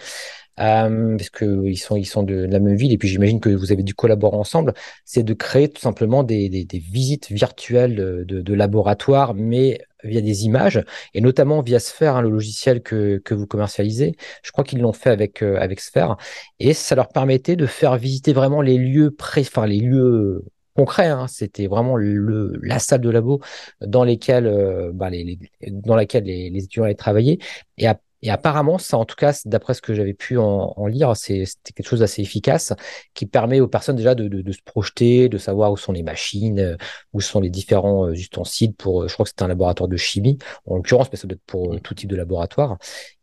[0.59, 3.71] euh, parce qu'ils sont, ils sont de, la même ville, et puis j'imagine que vous
[3.71, 4.73] avez dû collaborer ensemble,
[5.05, 10.21] c'est de créer tout simplement des, des, des visites virtuelles de, de, laboratoire, mais via
[10.21, 14.15] des images, et notamment via Sphere, hein, le logiciel que, que vous commercialisez.
[14.43, 16.17] Je crois qu'ils l'ont fait avec, euh, avec Sphere,
[16.59, 20.43] et ça leur permettait de faire visiter vraiment les lieux pré, enfin les lieux
[20.75, 21.07] concret.
[21.07, 21.27] Hein.
[21.27, 23.41] C'était vraiment le, la salle de labo
[23.81, 25.39] dans lesquelles, euh, bah, les, les,
[25.71, 27.39] dans laquelle les, les étudiants allaient travailler.
[27.77, 30.87] Et à et apparemment, ça, en tout cas, d'après ce que j'avais pu en, en
[30.87, 32.73] lire, c'était quelque chose d'assez efficace
[33.13, 36.03] qui permet aux personnes déjà de, de, de, se projeter, de savoir où sont les
[36.03, 36.77] machines, euh,
[37.13, 39.97] où sont les différents euh, ustensiles pour, euh, je crois que c'était un laboratoire de
[39.97, 42.77] chimie, en l'occurrence, mais ça doit être pour tout type de laboratoire.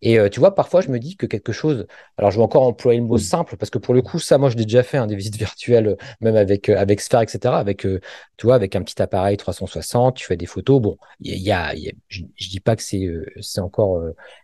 [0.09, 1.85] Et tu vois, parfois, je me dis que quelque chose,
[2.17, 4.51] alors je vais encore employer le mot simple, parce que pour le coup, ça, moi,
[4.51, 8.47] je l'ai déjà fait, hein, des visites virtuelles, même avec, avec Sphere, etc., avec, tu
[8.47, 10.81] vois, avec un petit appareil 360, tu fais des photos.
[10.81, 14.01] Bon, il y a, y a je, je dis pas que c'est, c'est encore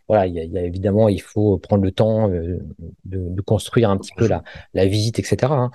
[0.09, 2.59] voilà, il y, a, évidemment, il faut prendre le temps de,
[3.05, 4.43] de, construire un petit peu la,
[4.75, 5.53] la visite, etc.
[5.53, 5.71] Hein.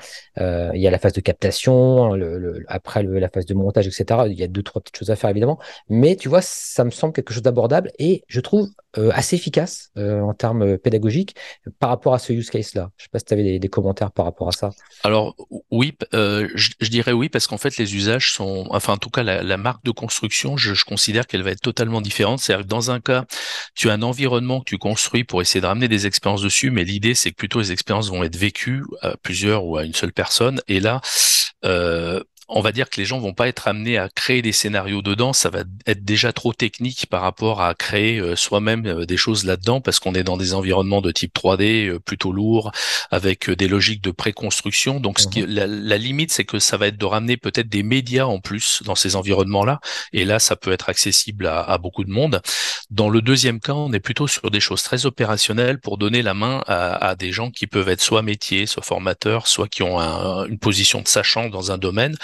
[0.76, 4.24] il y a la phase de captation, le, après la phase de montage, etc.
[4.28, 5.60] Il y a deux, trois petites choses à faire, évidemment.
[5.90, 10.34] Mais tu vois, ça me semble quelque chose d'abordable et je trouve assez efficace en
[10.34, 11.36] termes pédagogiques
[11.80, 12.92] par rapport à ce use case-là.
[12.98, 14.72] Je sais pas si tu avais des, commentaires par rapport à ça.
[15.04, 15.36] Alors
[15.72, 16.48] oui, je,
[16.80, 19.84] je, dirais oui parce qu'en fait les usages sont, enfin en tout cas la, marque
[19.84, 22.40] de construction, je, considère qu'elle va être totalement différente.
[22.40, 23.26] C'est-à-dire que dans un cas,
[23.76, 26.84] tu as un environnement que tu construis pour essayer de ramener des expériences dessus, mais
[26.84, 30.14] l'idée c'est que plutôt les expériences vont être vécues à plusieurs ou à une seule
[30.14, 30.62] personne.
[30.68, 31.02] Et là,
[31.66, 35.02] euh, on va dire que les gens vont pas être amenés à créer des scénarios
[35.02, 39.18] dedans, ça va être déjà trop technique par rapport à créer euh, soi-même euh, des
[39.18, 42.72] choses là-dedans parce qu'on est dans des environnements de type 3D euh, plutôt lourds
[43.12, 45.00] avec des logiques de préconstruction.
[45.02, 45.50] Donc ce qui, mhm.
[45.50, 48.96] la, limite c'est que ça va être de ramener peut-être des médias en plus dans
[48.96, 49.82] ces environnements-là
[50.14, 52.42] et là ça peut être accessible à, beaucoup de monde.
[52.90, 56.34] Dans le deuxième cas, on est plutôt sur des choses très opérationnelles pour donner la
[56.34, 60.58] main à, des gens qui peuvent être soit métiers, soit formateurs, soit qui ont une
[60.58, 62.16] position de sachant dans un domaine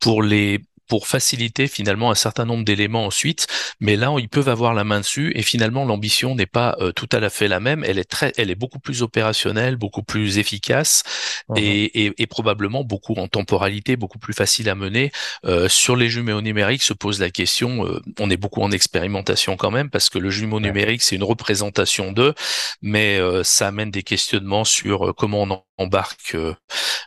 [0.00, 3.46] pour les pour faciliter finalement un certain nombre d'éléments ensuite.
[3.80, 7.08] Mais là, ils peuvent avoir la main dessus et finalement l'ambition n'est pas euh, tout
[7.12, 7.82] à fait la même.
[7.82, 11.02] Elle est très, elle est beaucoup plus opérationnelle, beaucoup plus efficace
[11.48, 15.12] mmh et, et, et, probablement beaucoup en temporalité, beaucoup plus facile à mener.
[15.46, 17.86] Euh, sur les jumeaux numériques se pose la question.
[17.86, 21.24] Euh, on est beaucoup en expérimentation quand même parce que le jumeau numérique c'est une
[21.24, 22.34] représentation d'eux,
[22.82, 26.36] mais ça amène des questionnements sur comment on embarque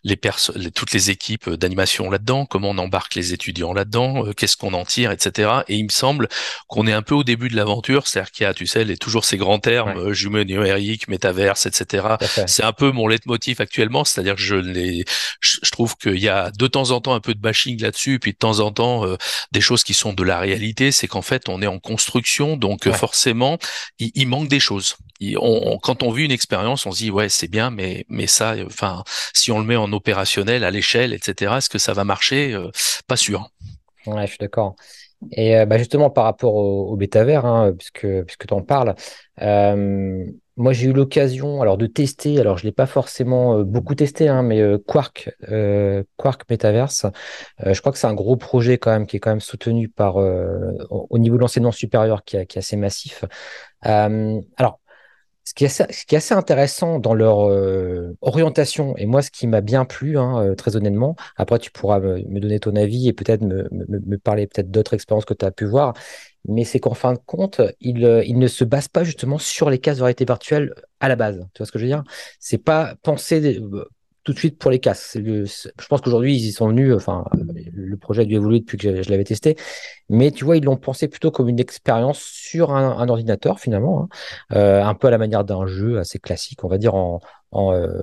[0.04, 4.58] les personnes, toutes les équipes d'animation là-dedans, comment on embarque les étudiants là-dedans, euh, qu'est-ce
[4.58, 5.50] qu'on en tire, etc.
[5.68, 6.28] Et il me semble
[6.68, 8.98] qu'on est un peu au début de l'aventure, c'est-à-dire qu'il y a, tu sais, les,
[8.98, 10.10] toujours ces grands termes, ouais.
[10.10, 12.08] Euh, jumeaux numériques, métaverse, etc.
[12.48, 15.06] C'est un peu mon leitmotiv actuellement, c'est-à-dire que je les,
[15.40, 18.32] je, trouve qu'il y a de temps en temps un peu de bashing là-dessus, puis
[18.32, 19.18] de temps en temps euh,
[19.52, 22.90] des choses qui sont de la réalité, c'est qu'en fait on est en construction, donc
[22.94, 23.58] forcément
[24.00, 24.96] il, il, manque des choses.
[25.82, 29.04] Quand on vit une expérience, on se dit ouais c'est bien, mais mais ça, enfin
[29.34, 31.58] si on le met en opérationnel à l'échelle, etc.
[31.58, 32.58] Est-ce que ça va marcher
[33.08, 33.50] Pas sûr.
[34.08, 34.76] Ouais, je suis d'accord.
[35.32, 38.96] Et euh, bah, justement, par rapport au, Bétavers, hein, puisque, puisque tu en parles,
[39.42, 40.26] euh,
[40.58, 43.96] moi j'ai eu l'occasion alors de tester, alors je ne l'ai pas forcément euh, beaucoup
[43.96, 45.30] testé, hein, mais euh, Quark,
[46.18, 47.08] Quark Metaverse,
[47.66, 50.18] je crois que c'est un gros projet quand même qui est quand même soutenu par
[50.18, 53.26] au niveau de l'enseignement supérieur qui, est assez massif.
[53.82, 54.80] alors,
[55.46, 59.86] ce qui, est assez, intéressant dans leur euh, orientation, et moi ce qui m'a bien
[59.86, 64.18] plu, hein, euh, très honnêtement, après tu pourras me, donner ton avis et peut-être me,
[64.18, 65.94] parler peut-être d'autres expériences que tu as pu voir,
[66.48, 69.78] mais c'est qu'en fin de compte, il, euh, ne se base pas justement sur les
[69.78, 71.38] cases de réalité virtuelle à la base.
[71.54, 72.04] Tu vois ce que je veux dire?
[72.40, 73.60] C'est pas penser
[74.26, 75.20] tout de suite pour les casques.
[75.24, 77.26] je pense qu'aujourd'hui, ils y sont venus, enfin,
[77.74, 79.56] le projet a dû évoluer depuis que je, l'avais testé,
[80.10, 84.08] mais tu vois, ils l'ont pensé plutôt comme une expérience sur un, ordinateur, finalement, hein.
[84.58, 87.22] euh, un peu à la manière d'un jeu assez classique, on va dire, en,
[87.54, 88.02] euh,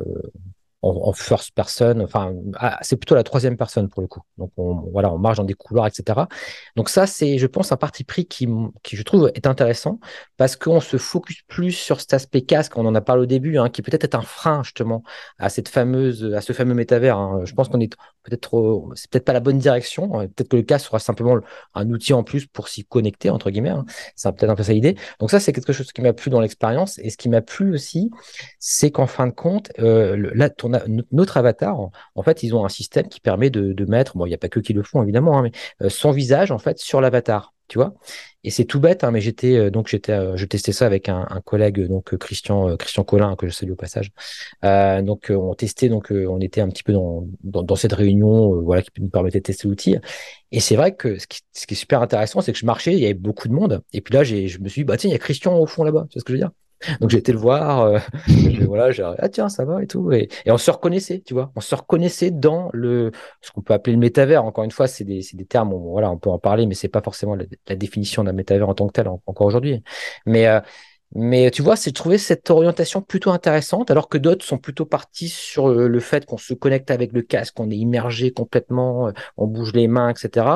[0.82, 2.00] en, first person.
[2.00, 4.20] Enfin, ah, c'est plutôt la troisième personne pour le coup.
[4.38, 6.20] Donc, on, voilà, on marche dans des couloirs, etc.
[6.76, 8.48] Donc ça, c'est, je pense, un parti pris qui,
[8.82, 10.00] qui je trouve, est intéressant
[10.36, 12.76] parce qu'on se focus plus sur cet aspect casque.
[12.76, 15.02] On en a parlé au début, hein, qui peut-être est un frein justement
[15.38, 17.16] à cette fameuse, à ce fameux métavers.
[17.16, 17.42] Hein.
[17.44, 20.10] Je pense qu'on est peut-être, c'est peut-être pas la bonne direction.
[20.10, 21.38] Peut-être que le casque sera simplement
[21.74, 23.70] un outil en plus pour s'y connecter entre guillemets.
[23.70, 23.84] Hein.
[24.16, 24.96] C'est peut-être un peu ça l'idée.
[25.20, 27.74] Donc ça, c'est quelque chose qui m'a plu dans l'expérience et ce qui m'a plu
[27.74, 28.10] aussi,
[28.58, 30.71] c'est qu'en fin de compte, euh, là, ton
[31.10, 31.78] notre avatar,
[32.14, 34.48] en, fait, ils ont un système qui permet de, mettre, bon, il n'y a pas
[34.48, 37.78] que qui le font évidemment, hein, mais euh, son visage en fait sur l'avatar, tu
[37.78, 37.94] vois.
[38.44, 41.08] Et c'est tout bête, hein, mais j'étais euh, donc j'étais, euh, je testais ça avec
[41.08, 44.10] un, collègue donc Christian Christian Collin que je salue au passage.
[44.62, 48.90] donc on testait, donc on était un petit peu dans, dans, cette réunion, voilà, qui
[49.00, 49.96] nous permettait de tester l'outil.
[50.52, 52.92] Et c'est vrai que ce qui, ce qui, est super intéressant, c'est que je marchais,
[52.92, 54.96] il y avait beaucoup de monde, et puis là j'ai, je me suis dit bah
[54.96, 56.50] tiens, il y a Christian au fond là-bas, tu vois ce que je veux dire?
[57.00, 57.98] Donc j'ai été le voir, euh,
[58.66, 61.52] voilà, j'ai ah tiens ça va et tout, et, et, on se reconnaissait, tu vois,
[61.56, 64.44] on se reconnaissait dans le ce qu'on peut appeler le métavers.
[64.44, 66.88] Encore une fois, c'est des, des termes, on, voilà, on peut en parler, mais c'est
[66.88, 69.82] pas forcément la, définition d'un métavers en tant que tel encore aujourd'hui.
[70.26, 70.60] Mais euh,
[71.14, 75.28] mais tu vois, c'est trouvé cette orientation plutôt intéressante, alors que d'autres sont plutôt partis
[75.28, 79.46] sur le, fait qu'on se connecte avec le casque, qu'on est immergé complètement, euh, on
[79.46, 80.46] bouge les mains, etc.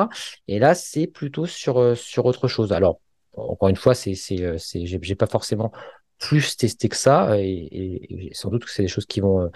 [0.47, 2.73] Et là, c'est plutôt sur sur autre chose.
[2.73, 2.99] Alors
[3.37, 5.71] encore une fois, c'est c'est j'ai pas forcément
[6.19, 9.49] plus testé que ça, et, sans doute que c'est des choses qui vont, euh,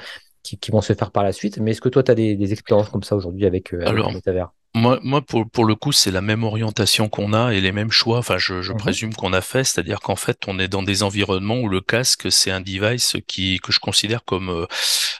[0.43, 1.57] qui, vont se faire par la suite.
[1.59, 4.53] Mais est-ce que toi, tu as des, expériences comme ça aujourd'hui avec, euh, avec Alors,
[4.73, 7.91] Moi, moi pour, pour le coup, c'est la même orientation qu'on a et les mêmes
[7.91, 8.19] choix.
[8.19, 11.03] Enfin, je, je Mhm, présume qu'on a fait, c'est-à-dire qu'en fait, on est dans des
[11.03, 14.65] environnements où le casque, c'est un device qui que je considère comme euh,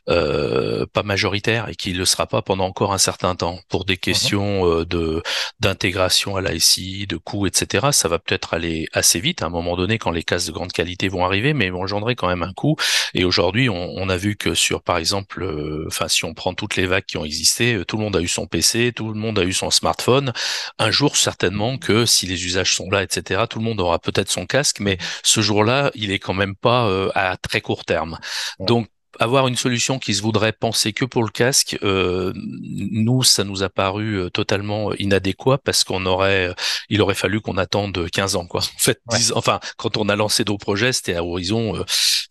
[0.10, 3.98] euh, pas majoritaire et qui le sera pas pendant encore un certain temps pour des
[4.12, 5.22] mhm, questions euh, de
[5.60, 7.92] d'intégration à l'ICI, de coûts, etc.
[7.92, 10.72] Ça va peut-être aller assez vite à un moment donné quand les casques de grande
[10.72, 12.78] qualité vont arriver, mais ils vont engendrer quand même un coût.
[13.14, 16.54] Et aujourd'hui, on, on a vu que sur, par exemple, euh, enfin, si on prend
[16.54, 19.08] toutes les vagues qui ont existé, euh, tout le monde a eu son PC, tout
[19.10, 20.34] le monde a eu son smartphone.
[20.80, 24.30] Un jour, certainement que si les usages sont là, etc., tout le monde aura peut-être
[24.30, 28.20] son casque, mais ce jour-là, il est quand même pas euh, à très court terme.
[28.60, 28.88] Donc
[29.20, 33.64] avoir une solution qui se voudrait penser que pour le casque, euh, nous, ça nous
[33.64, 36.54] a paru euh, totalement inadéquat parce qu'on aurait, euh,
[36.90, 38.62] il aurait fallu qu'on attende 15 ans, quoi.
[38.82, 41.84] En fait, ouais, 10 enfin, quand on a lancé nos projets, c'était à horizon, euh,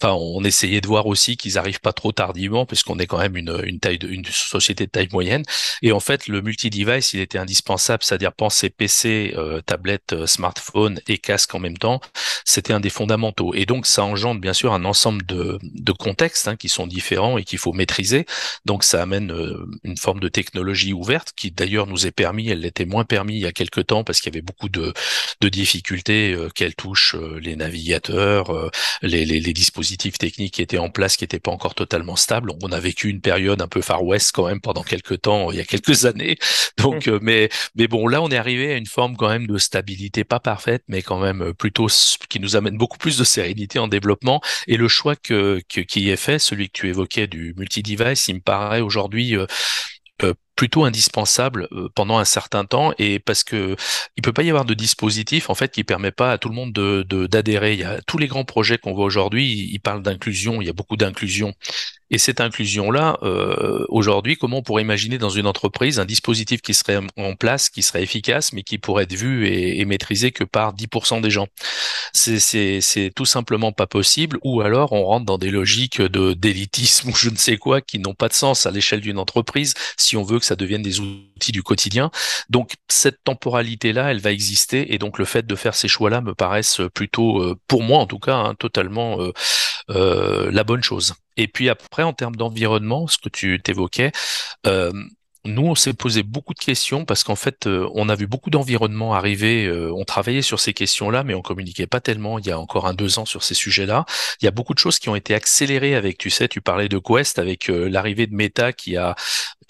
[0.02, 3.36] enfin, on essayait de voir aussi qu'ils arrivent pas trop tardivement puisqu'on est quand même
[3.36, 5.44] une, une taille de, une société de taille moyenne.
[5.82, 11.00] Et en fait, le multi-device, il était indispensable, c'est-à-dire penser PC, euh, tablette, euh, smartphone
[11.08, 12.00] et casque en même temps.
[12.44, 13.54] C'était un des fondamentaux.
[13.54, 17.38] Et donc, ça engendre bien sûr un ensemble de, de contextes hein, qui sont différents
[17.38, 18.26] et qu'il faut maîtriser.
[18.64, 22.60] Donc, ça amène euh, une forme de technologie ouverte qui d'ailleurs nous est permis, elle
[22.60, 24.92] l'était moins permis il y a quelques temps parce qu'il y avait beaucoup de,
[25.40, 28.70] de difficultés euh, qu'elle touche euh, les navigateurs,
[29.02, 32.52] les, les, dispositifs techniques qui étaient en place, qui n'étaient pas encore totalement stables.
[32.62, 35.58] On a vécu une période un peu Far West quand même pendant quelques temps, il
[35.58, 36.38] y a quelques années.
[36.78, 40.24] Donc, mais mais bon, là, on est arrivé à une forme quand même de stabilité,
[40.24, 41.88] pas parfaite, mais quand même plutôt
[42.28, 44.40] qui nous amène beaucoup plus de sérénité en développement.
[44.66, 48.40] Et le choix que qui est fait, celui que tu évoquais du multi-device, il me
[48.40, 49.46] paraît aujourd'hui euh,
[50.22, 53.76] euh, plutôt indispensable euh, pendant un certain temps et parce que
[54.18, 56.54] il peut pas y avoir de dispositif en fait qui permet pas à tout le
[56.54, 57.72] monde de d'adhérer.
[57.72, 60.68] Il y a tous les grands projets qu'on voit aujourd'hui, ils, parlent d'inclusion, il y
[60.68, 61.54] a beaucoup d'inclusion
[62.10, 66.74] et cette inclusion-là, euh, aujourd'hui, comment on pourrait imaginer dans une entreprise un dispositif qui
[66.74, 70.74] serait en place, qui serait efficace, mais qui pourrait être vu et, maîtrisé que par
[70.74, 71.46] 10% des gens?
[72.12, 77.14] C'est tout simplement pas possible, ou alors on rentre dans des logiques de d'élitisme ou
[77.14, 80.24] je ne sais quoi qui n'ont pas de sens à l'échelle d'une entreprise si on
[80.24, 82.10] veut que ça devienne des outils du quotidien.
[82.48, 86.34] Donc cette temporalité-là, elle va exister, et donc le fait de faire ces choix-là me
[86.34, 89.32] paraissent plutôt, euh, pour moi en tout cas, hein, totalement euh,
[89.90, 91.14] euh, la bonne chose.
[91.36, 94.10] Et puis après, en termes d'environnement, ce que tu t'évoquais,
[95.44, 98.50] nous, on s'est posé beaucoup de questions parce qu'en fait, euh, on a vu beaucoup
[98.50, 99.66] d'environnements arriver.
[99.66, 102.86] euh, on travaillait sur ces questions-là, mais on communiquait pas tellement il y a encore
[102.86, 104.04] un, deux ans sur ces sujets-là.
[104.40, 106.88] Il y a beaucoup de choses qui ont été accélérées avec, tu sais, tu parlais
[106.88, 109.14] de Quest, avec euh, l'arrivée de Meta qui a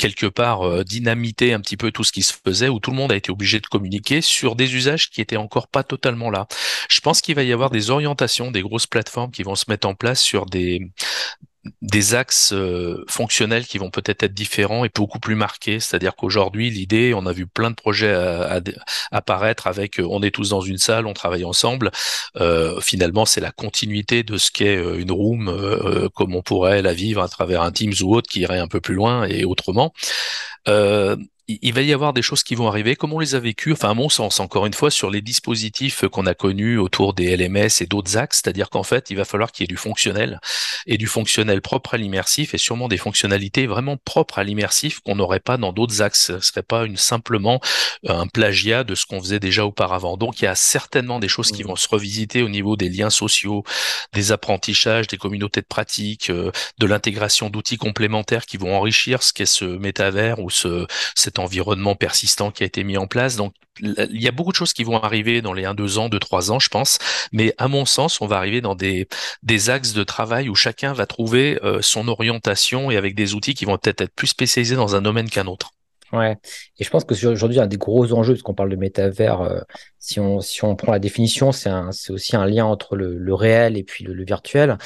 [0.00, 2.96] quelque part euh, dynamité un petit peu tout ce qui se faisait, où tout le
[2.96, 6.46] monde a été obligé de communiquer sur des usages qui étaient encore pas totalement là.
[6.88, 9.86] Je pense qu'il va y avoir des orientations, des grosses plateformes qui vont se mettre
[9.86, 10.90] en place sur des
[11.82, 15.78] des axes euh, fonctionnels qui vont peut-être être différents et beaucoup plus marqués.
[15.78, 18.14] C'est-à-dire qu'aujourd'hui, l'idée, on a vu plein de projets
[19.12, 21.90] apparaître avec euh, on est tous dans une salle, on travaille ensemble.
[22.36, 27.22] Euh, finalement, c'est la continuité de ce qu'est une room comme on pourrait la vivre
[27.22, 29.92] à travers un Teams ou autre qui irait un peu plus loin et autrement.
[31.62, 33.90] Il va y avoir des choses qui vont arriver, comme on les a vécues, enfin
[33.90, 37.68] à mon sens, encore une fois, sur les dispositifs qu'on a connus autour des LMS
[37.80, 40.40] et d'autres axes, c'est-à-dire qu'en fait, il va falloir qu'il y ait du fonctionnel
[40.86, 45.16] et du fonctionnel propre à l'immersif et sûrement des fonctionnalités vraiment propres à l'immersif qu'on
[45.16, 46.26] n'aurait pas dans d'autres axes.
[46.26, 47.60] Ce serait pas une, simplement
[48.06, 50.16] un plagiat de ce qu'on faisait déjà auparavant.
[50.16, 51.76] Donc il y a certainement des choses qui vont Mhm.
[51.76, 53.64] se revisiter au niveau des liens sociaux,
[54.12, 59.32] des apprentissages, des communautés de pratique, euh, de l'intégration d'outils complémentaires qui vont enrichir ce
[59.32, 63.36] qu'est ce métavers ou ce, cet environnement persistant qui a été mis en place.
[63.36, 66.08] Donc, il y a beaucoup de choses qui vont arriver dans les 1, 2 ans,
[66.08, 66.98] 2, 3 ans, je pense.
[67.32, 69.06] Mais à mon sens, on va arriver dans des,
[69.68, 73.64] axes de travail où chacun va trouver euh, son orientation et avec des outils qui
[73.64, 75.72] vont peut-être être plus spécialisés dans un domaine qu'un autre.
[76.12, 76.36] Ouais.
[76.78, 79.60] Et je pense que aujourd'hui, un des gros enjeux, parce qu'on parle de métavers, euh,
[80.00, 81.70] si on, si on prend la définition, c'est
[82.10, 84.76] aussi un lien entre le, réel et puis le, virtuel.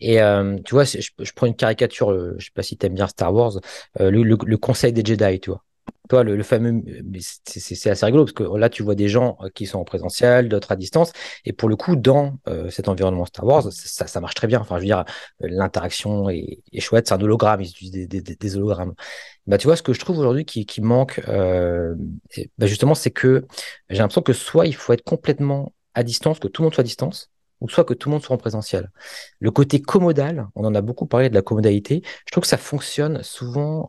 [0.00, 3.08] Et euh, tu vois, je, prends une caricature, je sais pas si tu aimes bien
[3.08, 3.60] Star Wars,
[3.98, 5.64] le, le conseil des Jedi, tu vois.
[6.10, 6.82] Toi, le, fameux,
[7.18, 10.50] c'est assez rigolo parce que là, tu vois des gens euh, qui sont en présentiel,
[10.50, 11.12] d'autres à distance.
[11.46, 14.60] Et pour le coup, dans euh, cet environnement Star Wars, ça, marche très bien.
[14.60, 15.04] Enfin, je veux dire,
[15.42, 17.08] euh, l'interaction est, chouette.
[17.08, 17.62] C'est un hologramme.
[17.62, 18.92] Ils utilisent des, hologrammes.
[19.46, 23.46] Bah, tu vois, ce que je trouve aujourd'hui qui, manque, bah, justement, c'est que
[23.88, 26.82] j'ai l'impression que soit il faut être complètement à distance, que tout le monde soit
[26.82, 27.30] à distance,
[27.62, 28.90] ou soit que tout le monde soit en présentiel.
[29.40, 32.58] Le côté commodal, on en a beaucoup parlé de la commodalité, je trouve que ça
[32.58, 33.88] fonctionne souvent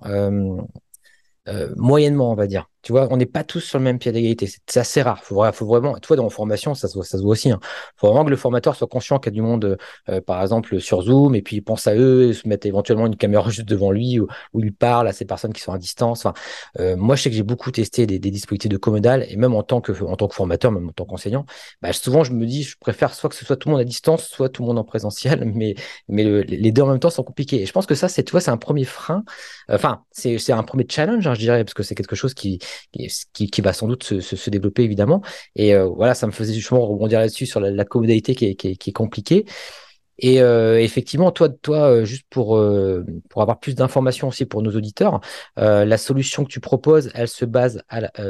[1.75, 2.69] moyennement, on va dire.
[2.85, 4.47] Tu vois, on n'est pas tous sur le même pied d'égalité.
[4.67, 5.23] C'est assez rare.
[5.23, 7.47] Faut, faut vraiment, toi, dans la formation, ça se voit, aussi.
[7.47, 7.59] Il hein.
[7.97, 10.79] faut vraiment que le formateur soit conscient qu'il y a du monde, euh, par exemple,
[10.79, 13.67] sur Zoom, et puis il pense à eux, et se mettre éventuellement une caméra juste
[13.67, 14.27] devant lui, où,
[14.59, 16.27] il parle à ces personnes qui sont à distance.
[16.27, 16.35] Enfin,
[16.79, 19.55] euh, moi, je sais que j'ai beaucoup testé des, des, dispositifs de Comodal, et même
[19.55, 21.47] en tant que, en tant que formateur, même en tant qu'enseignant,
[21.81, 23.85] bah, souvent, je me dis, je préfère soit que ce soit tout le monde à
[23.85, 25.73] distance, soit tout le monde en présentiel, mais,
[26.07, 27.63] mais les deux en même temps sont compliqués.
[27.63, 29.23] Et je pense que ça, c'est, tu vois, c'est un premier frein.
[29.69, 32.59] Enfin, c'est un premier challenge, hein, je dirais, parce que c'est quelque chose qui,
[32.91, 35.21] qui, qui, va sans doute se, se, développer évidemment.
[35.55, 38.55] Et euh, voilà, ça me faisait justement rebondir là-dessus sur la, la commodalité qui est,
[38.55, 39.45] qui, est, compliquée.
[40.17, 42.61] Et euh, effectivement, toi, toi, euh, juste pour
[43.29, 45.19] pour avoir plus d'informations aussi pour nos auditeurs,
[45.57, 47.83] la solution que tu proposes, elle se base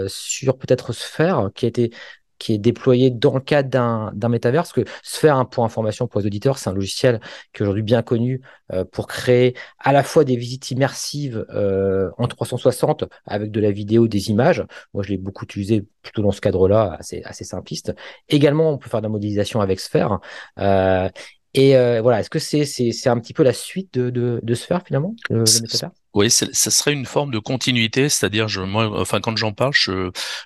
[0.07, 1.91] sur peut-être Sphère, qui a été
[2.39, 4.71] qui est déployé dans le cadre d'un, d'un métaverse.
[4.71, 7.19] Que Sphere, pour information pour les auditeurs, c'est un logiciel
[7.53, 8.41] qui est aujourd'hui bien connu
[8.73, 13.71] euh, pour créer à la fois des visites immersives euh, en 360 avec de la
[13.71, 14.63] vidéo, des images.
[14.93, 17.93] Moi, je l'ai beaucoup utilisé plutôt dans ce cadre-là, assez, assez simpliste.
[18.29, 20.19] Également, on peut faire de la modélisation avec Sphere.
[20.59, 21.09] Euh,
[21.53, 24.39] et euh, voilà, est-ce que c'est, c'est, c'est un petit peu la suite de, de,
[24.43, 25.95] de Sphere finalement, le, le métaverse?
[26.15, 29.73] Oui, ça serait une forme de continuité, c'est-à-dire, enfin, quand j'en parle,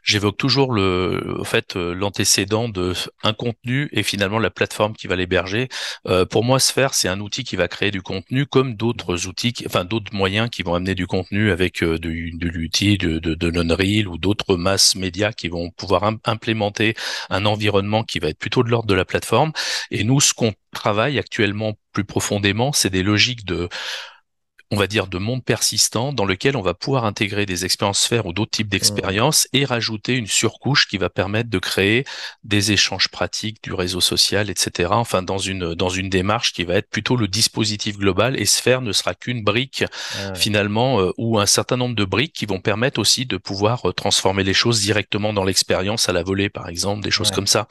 [0.02, 5.16] j'évoque toujours le, fait, euh, l'antécédent de un contenu et finalement la plateforme qui va
[5.16, 5.70] l'héberger.
[6.08, 9.54] Euh, pour moi, Sphere, c'est un outil qui va créer du contenu, comme d'autres outils,
[9.68, 13.36] enfin, d'autres moyens qui vont amener du contenu avec euh, de, de l'outil, de, de,
[13.36, 16.96] de ou d'autres masses médias qui vont pouvoir implémenter
[17.30, 19.52] un environnement qui va être plutôt de l'ordre de la plateforme.
[19.92, 23.70] Et nous, ce qu'on travaille actuellement plus profondément, c'est des logiques de
[24.72, 28.28] on va dire, de monde persistant dans lequel on va pouvoir intégrer des expériences sphères
[28.28, 32.06] ou d'autres types d'expériences et rajouter une surcouche qui va permettre de créer
[32.44, 34.90] des échanges pratiques du réseau social, etc.
[34.92, 38.82] Enfin, dans une, dans une démarche qui va être plutôt le dispositif global et sphère
[38.82, 39.84] ne sera qu'une brique
[40.16, 43.90] ah finalement euh, ou un certain nombre de briques qui vont permettre aussi de pouvoir
[43.90, 47.48] euh, transformer les choses directement dans l'expérience à la volée, par exemple, des choses comme
[47.48, 47.68] ça.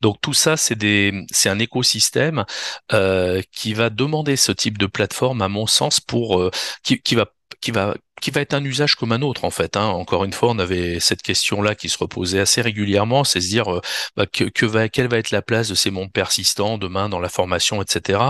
[0.00, 2.46] Donc tout ça, c'est des, c'est un écosystème
[2.94, 6.50] euh, qui va demander ce type de plateforme, à mon sens, pour euh,
[6.82, 7.26] qui, va
[7.60, 9.76] qui va qui va être un usage comme un autre en fait.
[9.76, 9.86] Hein.
[9.86, 13.72] Encore une fois, on avait cette question-là qui se reposait assez régulièrement, c'est se dire
[13.72, 13.80] euh,
[14.16, 17.82] bah, que, quelle va être la place de ces mondes persistants demain dans la formation,
[17.82, 18.20] etc.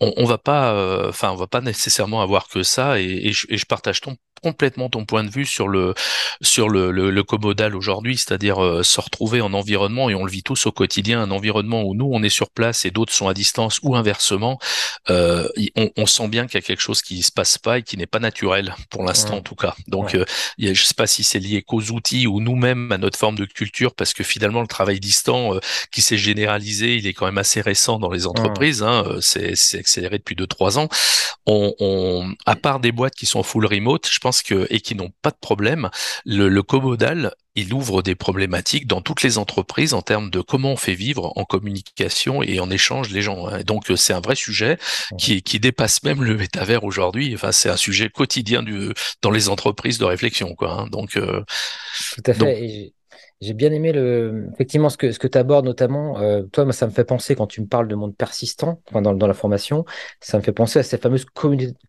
[0.00, 3.00] On, on va pas, euh, enfin, on va pas nécessairement avoir que ça.
[3.00, 5.94] Et, et, je, et je, partage ton, complètement ton point de vue sur le
[6.40, 10.30] sur le, le, le commodal aujourd'hui, c'est-à-dire euh, se retrouver en environnement et on le
[10.30, 13.28] vit tous au quotidien, un environnement où nous on est sur place et d'autres sont
[13.28, 14.58] à distance ou inversement.
[15.08, 17.96] On, on, sent bien qu'il y a quelque chose qui se passe pas et qui
[17.96, 19.74] n'est pas naturel pour l'instant en tout cas.
[19.88, 20.24] Donc, euh,
[20.58, 23.44] je ne sais pas si c'est lié qu'aux outils ou nous-mêmes à notre forme de
[23.44, 25.60] culture, parce que finalement, le travail distant euh,
[25.92, 28.82] qui s'est généralisé, il est quand même assez récent dans les entreprises.
[28.82, 30.88] Hein, euh, c'est, accéléré depuis deux trois ans.
[31.46, 34.94] On, on, à part des boîtes qui sont full remote, je pense que et qui
[34.94, 35.90] n'ont pas de problème,
[36.24, 40.72] le, le comodal il ouvre des problématiques dans toutes les entreprises en termes de comment
[40.72, 43.46] on fait vivre en communication et en échange les gens.
[43.46, 43.62] Hein.
[43.64, 44.78] Donc c'est un vrai sujet
[45.18, 47.32] qui, qui dépasse même le métavers aujourd'hui.
[47.34, 50.72] Enfin c'est un sujet quotidien du, dans les entreprises de réflexion quoi.
[50.72, 50.86] Hein.
[50.88, 51.44] Donc euh,
[52.14, 52.92] tout à fait.
[53.44, 56.18] J'ai bien aimé le, effectivement ce que, ce que tu abordes notamment.
[56.18, 59.02] Euh, toi, moi, ça me fait penser quand tu me parles de monde persistant enfin,
[59.02, 59.84] dans, dans la formation,
[60.20, 61.26] ça me fait penser à cette fameuse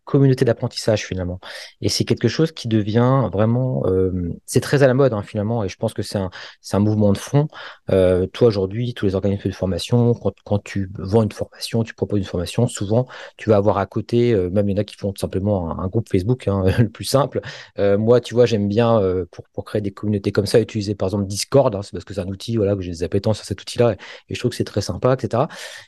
[0.04, 1.40] communauté, d'apprentissage finalement.
[1.80, 4.12] Et c'est quelque chose qui devient vraiment, euh,
[4.46, 5.64] c'est très à la mode hein, finalement.
[5.64, 6.30] Et je pense que c'est un,
[6.74, 7.48] un mouvement de fond.
[7.90, 11.94] Euh, toi aujourd'hui, tous les organismes de formation, quand, quand tu vends une formation, tu
[11.94, 14.98] proposes une formation, souvent tu vas avoir à côté, même il y en a qui
[14.98, 17.40] font tout simplement un, groupe Facebook, hein, le plus simple.
[17.78, 19.00] Moi, tu vois, j'aime bien
[19.32, 22.22] pour, pour créer des communautés comme ça, utiliser par exemple hein, c'est parce que c'est
[22.22, 23.96] un outil, voilà, que j'ai des appétences sur cet outil-là
[24.30, 25.44] et, je trouve que c'est très sympa, etc.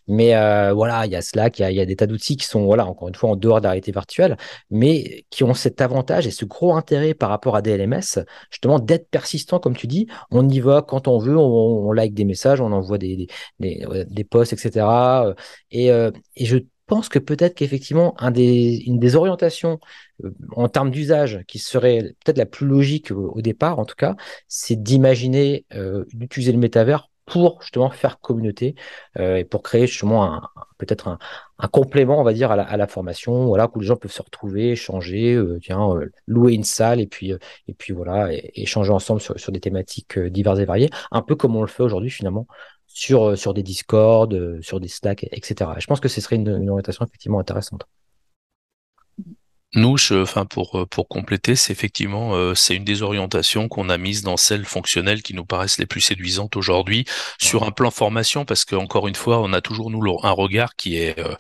[0.08, 2.66] Mais euh, voilà, il y a Slack, il y a, des tas d'outils qui sont,
[2.66, 4.38] voilà, encore une fois, en dehors de la réalité virtuelle,
[4.70, 8.80] mais qui ont cet avantage et ce gros intérêt par rapport à des LMS, justement,
[8.80, 10.08] d'être persistant, comme tu dis.
[10.32, 13.28] On y va quand on veut, on, like des messages, on envoie des,
[13.60, 14.86] des, des, posts, etc.
[15.72, 19.78] Et, euh, et je pense que peut-être qu'effectivement, un des, une des orientations euh,
[20.56, 24.16] en termes d'usage qui serait peut-être la plus logique au, départ, en tout cas,
[24.48, 28.76] c'est d'imaginer euh, d'utiliser le métavers pour justement faire communauté
[29.20, 30.42] euh, et pour créer justement
[30.78, 34.22] peut-être un, complément, on va dire, à la, formation, voilà, où les gens peuvent se
[34.22, 35.90] retrouver, échanger, euh, tiens,
[36.26, 37.34] louer une salle et puis
[37.68, 41.62] et puis voilà, échanger ensemble sur, des thématiques diverses et variées, un peu comme on
[41.62, 42.48] le fait aujourd'hui finalement
[42.88, 45.72] sur, des Discord, sur des Slack, etc.
[45.80, 47.88] je pense que ce serait une orientation effectivement intéressante.
[49.78, 54.00] Nous, enfin pour euh, pour compléter, c'est effectivement euh, c'est une des orientations qu'on a
[54.00, 57.06] mises dans celles fonctionnelles qui nous paraissent les plus séduisantes aujourd'hui
[57.40, 60.76] sur un plan formation parce que encore une fois, on a toujours nous un regard
[60.76, 61.36] qui est euh,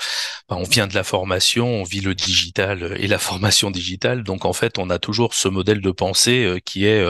[0.49, 4.53] on vient de la formation, on vit le digital et la formation digitale, donc en
[4.53, 7.03] fait, on a toujours ce modèle de pensée qui est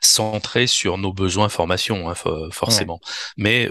[0.00, 2.14] centré sur nos besoins formation hein,
[2.50, 3.00] forcément.
[3.36, 3.70] Mais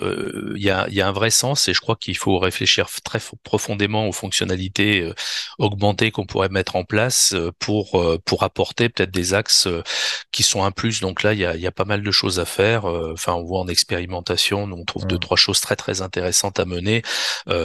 [0.55, 2.87] il y a il y a un vrai sens et je crois qu'il faut réfléchir
[3.03, 5.11] très profondément aux fonctionnalités
[5.59, 7.00] augmentées qu'on pourrait mettre en place
[7.33, 9.83] euh, pour euh, pour apporter peut-être des axes euh,
[10.31, 11.01] qui sont un plus.
[11.01, 12.85] Donc là, il y a, y a pas mal de choses à faire.
[12.85, 17.01] Enfin, on voit en expérimentation, on trouve deux trois choses très très intéressantes à mener.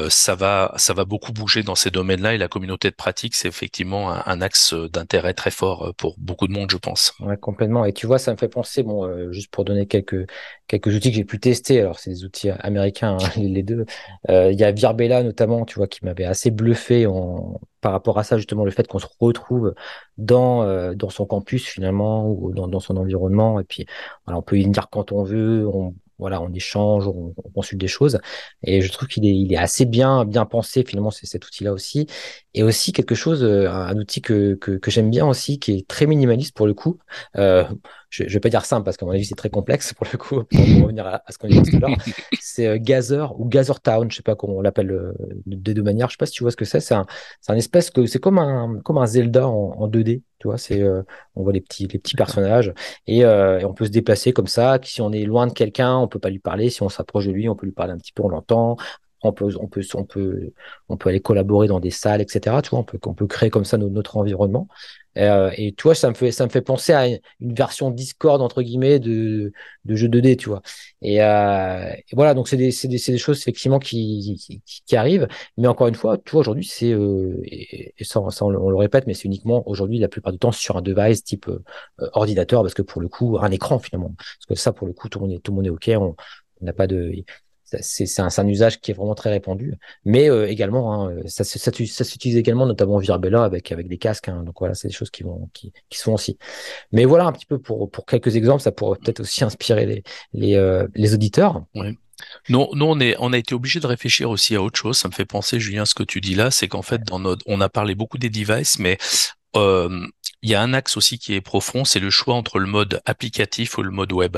[0.08, 3.48] ça va ça va beaucoup bouger dans ces domaines-là et la communauté de pratique, c'est
[3.48, 7.14] effectivement un, axe d'intérêt très fort pour beaucoup de monde, je pense.
[7.20, 7.84] Ouais, complètement.
[7.84, 10.26] Et tu vois, ça me fait penser, bon, juste pour donner quelques
[10.66, 11.80] quelques outils que j'ai pu tester.
[11.80, 13.86] Alors, c'est des outils américains, hein, les deux.
[14.28, 18.24] Il y a Virbella notamment, tu vois, qui m'avait assez bluffé en par rapport à
[18.24, 19.72] ça, justement, le fait qu'on se retrouve
[20.18, 23.60] dans, euh, dans son campus finalement ou dans, dans son environnement.
[23.60, 23.86] Et puis,
[24.24, 27.86] voilà, on peut y venir quand on veut, on, voilà, on échange, on, consulte des
[27.86, 28.18] choses.
[28.64, 31.72] Et je trouve qu'il est, il est assez bien, bien pensé finalement, c'est cet outil-là
[31.72, 32.08] aussi.
[32.54, 35.86] Et aussi quelque chose, euh, un outil que, que, que j'aime bien aussi, qui est
[35.86, 36.98] très minimaliste pour le coup.
[37.36, 37.64] Euh,
[38.10, 40.18] je, je vais pas dire simple parce qu'à mon avis c'est très complexe pour le
[40.18, 41.96] coup, pour, revenir à, ce qu'on dit tout à l'heure.
[42.40, 45.12] C'est euh, Gazer ou Gazer Town, je sais pas comment on l'appelle euh,
[45.46, 46.08] des deux manières.
[46.08, 46.80] Je sais pas si tu vois ce que c'est.
[46.80, 47.06] C'est un,
[47.54, 50.22] espèce que c'est comme un, comme un Zelda en, en 2D.
[50.38, 51.02] Tu vois, c'est, euh,
[51.34, 52.72] on voit les petits, les petits personnages
[53.06, 54.78] et, et, on peut se déplacer comme ça.
[54.82, 56.70] Si on est loin de quelqu'un, on peut pas lui parler.
[56.70, 58.76] Si on s'approche de lui, on peut lui parler un petit peu, on l'entend
[59.22, 60.52] on peut, on peut, on peut,
[60.88, 62.56] on peut aller collaborer dans des salles, etc.
[62.62, 64.68] Tu vois, on peut, on peut créer comme ça notre, environnement.
[65.16, 67.20] Euh, et tu vois, ça me fait, ça me fait penser à une
[67.54, 69.52] version Discord entre guillemets de,
[69.84, 70.62] de jeu 2D, tu vois.
[71.02, 75.28] Et, euh, voilà, donc c'est des, c'est des, des, choses effectivement qui, qui, qui, arrivent.
[75.56, 79.06] Mais encore une fois, tu vois, aujourd'hui, c'est euh, et, ça, ça on, le répète,
[79.06, 81.62] mais c'est uniquement aujourd'hui la plupart du temps sur un device type euh,
[82.12, 84.14] ordinateur, parce que pour le coup, un écran finalement.
[84.16, 85.90] Parce que ça, pour le coup, tout le monde est, tout le monde est ok.
[85.98, 86.14] On
[86.62, 87.12] n'a pas de
[87.66, 89.74] c'est un, un, usage qui est vraiment très répandu.
[90.04, 94.28] Mais euh, également, hein, ça, ça, ça s'utilise également, notamment Virbella avec avec des casques.
[94.28, 96.38] Hein, donc voilà, c'est des choses qui vont qui, qui sont aussi.
[96.92, 100.02] Mais voilà un petit peu pour pour quelques exemples, ça pourrait peut-être aussi inspirer les
[100.32, 101.64] les, euh, les auditeurs.
[101.74, 101.98] Oui.
[102.48, 104.96] Non, nous, on, est, on a été obligé de réfléchir aussi à autre chose.
[104.96, 107.44] Ça me fait penser, Julien, ce que tu dis là, c'est qu'en fait, dans notre,
[107.46, 108.96] on a parlé beaucoup des devices, mais
[109.56, 110.06] euh,
[110.46, 113.02] il y a un axe aussi qui est profond, c'est le choix entre le mode
[113.04, 114.36] applicatif ou le mode web.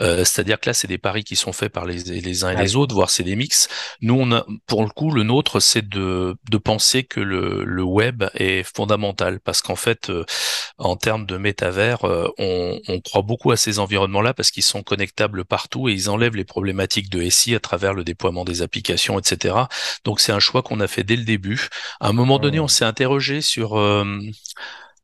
[0.00, 2.56] Euh, C'est-à-dire que là, c'est des paris qui sont faits par les, les uns et
[2.56, 3.68] les autres, voire c'est des mix.
[4.00, 7.82] Nous, on a, pour le coup, le nôtre, c'est de, de penser que le, le
[7.84, 10.24] web est fondamental, parce qu'en fait, euh,
[10.78, 14.82] en termes de métavers, euh, on, on, croit beaucoup à ces environnements-là parce qu'ils sont
[14.82, 19.16] connectables partout et ils enlèvent les problématiques de SI à travers le déploiement des applications,
[19.20, 19.54] etc.
[20.04, 21.68] Donc, c'est un choix qu'on a fait dès le début.
[22.00, 24.18] À un moment donné, on s'est interrogé sur euh,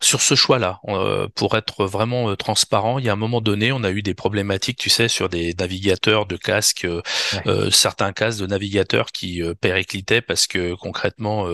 [0.02, 3.72] sur ce choix-là, euh, pour être vraiment euh, transparent, il y a un moment donné,
[3.72, 6.86] on a eu des problématiques, tu sais, sur des navigateurs de casques,
[7.46, 11.46] euh, certains casques de navigateurs qui périclitaient parce que concrètement,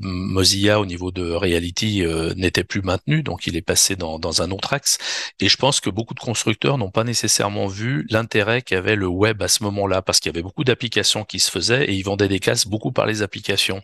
[0.00, 2.04] Mozilla au niveau de Reality
[2.36, 4.98] n'était plus maintenu, donc il est passé dans, dans un autre axe.
[5.40, 9.42] Et je pense que beaucoup de constructeurs n'ont pas nécessairement vu l'intérêt qu'avait le web
[9.42, 12.28] à ce moment-là, parce qu'il y avait beaucoup d'applications qui se faisaient et ils vendaient
[12.28, 13.82] des casques beaucoup par les applications.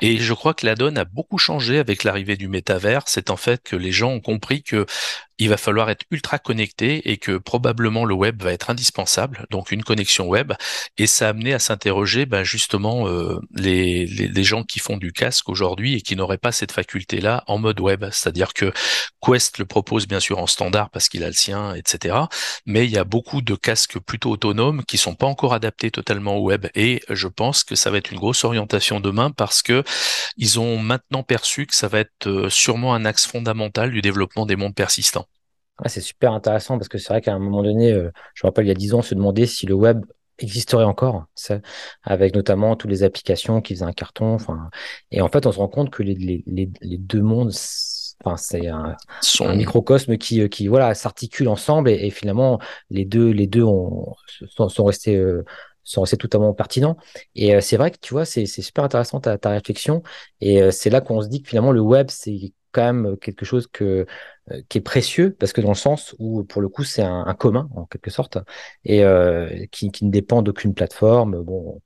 [0.00, 2.48] Et je crois que la donne a beaucoup changé avec l'arrivée du
[3.06, 4.86] c'est en fait que les gens ont compris que
[5.38, 9.70] il va falloir être ultra connecté et que probablement le web va être indispensable, donc
[9.70, 10.52] une connexion web.
[10.98, 15.12] Et ça a amené à s'interroger ben justement euh, les, les, gens qui font du
[15.12, 18.04] casque aujourd'hui et qui n'auraient pas cette faculté-là en mode web.
[18.12, 18.72] C'est-à-dire que
[19.20, 22.16] Quest le propose bien sûr en standard parce qu'il a le sien, etc.
[22.64, 26.36] Mais il y a beaucoup de casques plutôt autonomes qui sont pas encore adaptés totalement
[26.36, 26.66] au web.
[26.74, 29.82] Et je pense que ça va être une grosse orientation demain parce que
[30.36, 34.46] ils ont maintenant perçu que ça va être euh, sûrement un axe fondamental du développement
[34.46, 35.25] des mondes persistants.
[35.78, 38.48] Ah, c'est super intéressant parce que c'est vrai qu'à un moment donné, euh, je me
[38.48, 40.04] rappelle il y a dix ans, on se demandait si le web
[40.38, 41.26] existerait encore,
[42.02, 44.34] avec notamment toutes les applications qui faisaient un carton.
[44.34, 44.70] Enfin,
[45.10, 47.52] et en fait, on se rend compte que les, les, les, deux mondes,
[48.24, 48.96] enfin, c'est un,
[49.54, 52.58] microcosme qui, qui voilà, s'articule ensemble et, finalement,
[52.90, 54.14] les deux, les deux ont,
[54.48, 55.16] sont, sont restés.
[55.16, 55.44] Euh,
[55.88, 56.96] sont restés totalement pertinents.
[57.36, 60.02] Et euh, c'est vrai que tu vois, c'est super intéressant ta, ta réflexion.
[60.40, 63.66] Et c'est là qu'on se dit que finalement, le web, c'est quand même quelque chose
[63.66, 64.06] que
[64.50, 67.24] euh, qui est précieux parce que dans le sens où pour le coup c'est un,
[67.26, 68.36] un, commun en quelque sorte
[68.84, 71.42] et euh, qui, qui, ne dépend d'aucune plateforme.
[71.42, 71.80] Bon,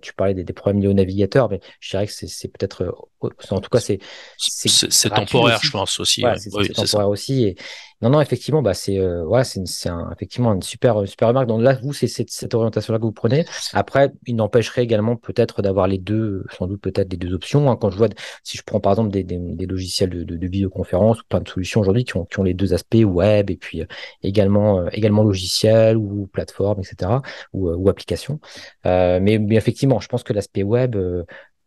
[0.00, 3.30] tu parlais des, des, problèmes liés au navigateur, mais je dirais que c'est peut-être, euh,
[3.50, 4.00] en tout cas, c'est
[4.36, 6.24] c'est temporaire, je pense aussi.
[6.36, 7.56] c'est temporaire aussi, et,
[8.02, 11.46] Non, non, effectivement, bah, c'est euh, ouais, c'est un, effectivement une super, super remarque.
[11.46, 13.44] Donc là, vous, c'est cette, orientation-là que vous prenez.
[13.72, 17.70] Après, il n'empêcherait également peut-être d'avoir les deux, sans doute peut-être les deux options.
[17.70, 17.76] Hein.
[17.76, 18.08] Quand je vois,
[18.42, 21.40] si je prends par exemple des, des, des logiciels de, de, de, vidéoconférence ou plein
[21.40, 23.86] de solutions aujourd'hui qui ont, qui ont les deux aspects web et puis euh,
[24.22, 27.10] également, euh, également logiciel ou plateforme, etc.
[27.52, 28.40] ou, ou application.
[28.84, 30.96] mais, mais effectivement, je pense que l'aspect web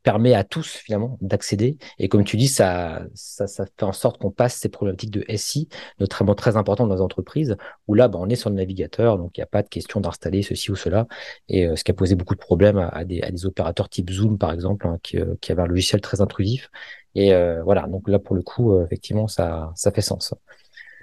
[0.08, 1.78] permet à tous finalement d'accéder.
[1.99, 5.68] Et comme tu dis, ça, ça, fait en sorte qu'on passe ces problématiques de SI,
[5.99, 7.58] notamment très importantes dans les entreprises,
[7.89, 9.99] où là, bah, on est sur le navigateur, donc il n'y a pas de question
[9.99, 11.08] d'installer ceci ou cela.
[11.49, 14.10] Et euh, ce qui a posé beaucoup de problèmes à, des, à des, opérateurs type
[14.10, 16.70] Zoom, par exemple, hein, qui, euh, qui avaient un logiciel très intrusif.
[17.14, 20.34] Et euh, voilà, donc là, pour le coup, effectivement, ça, ça fait sens.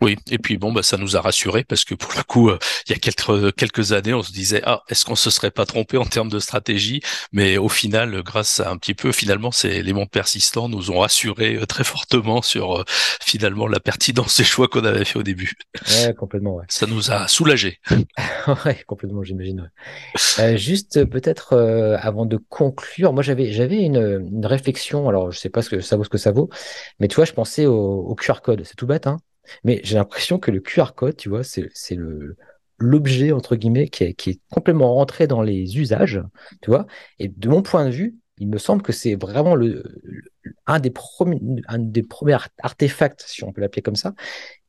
[0.01, 2.59] Oui, et puis bon, bah, ça nous a rassurés parce que pour le coup, euh,
[2.87, 5.67] il y a quelques, quelques années, on se disait, ah, est-ce qu'on se serait pas
[5.67, 7.01] trompé en termes de stratégie?
[7.33, 11.57] Mais au final, grâce à un petit peu, finalement, ces éléments persistants nous ont rassurés
[11.57, 12.85] euh, très fortement sur euh,
[13.23, 15.53] finalement la pertinence des choix qu'on avait fait au début.
[15.89, 16.65] Ouais, complètement, ouais.
[16.69, 17.79] Ça nous a soulagés.
[18.67, 19.71] ouais, complètement, j'imagine.
[20.39, 21.55] Euh, juste peut-être
[22.01, 25.09] avant de conclure, moi j'avais j'avais une, une réflexion.
[25.09, 26.51] Alors je sais pas ce que ça vaut ce que ça vaut,
[26.99, 28.65] mais tu vois, je pensais au, au QR code.
[28.65, 29.19] C'est tout bête, hein?
[29.65, 32.37] Mais j'ai l'impression que le QR code, tu vois, c'est le
[32.79, 36.21] l'objet entre guillemets qui est, qui est complètement rentré dans les usages,
[36.63, 36.87] tu vois.
[37.19, 39.85] Et de mon point de vue, il me semble que c'est vraiment le,
[40.67, 41.39] un, des premiers,
[42.59, 44.15] artefacts, si on peut l'appeler comme ça,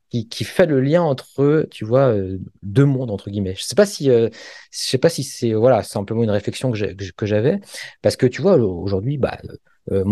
[0.09, 3.55] qui, qui, fait le lien entre, tu vois, euh, deux mondes entre guillemets.
[3.55, 4.30] Je sais pas si, euh,
[4.71, 7.59] je sais pas si c'est voilà simplement une réflexion que j'avais,
[8.01, 9.39] parce que tu vois aujourd'hui, bah
[9.91, 10.03] euh,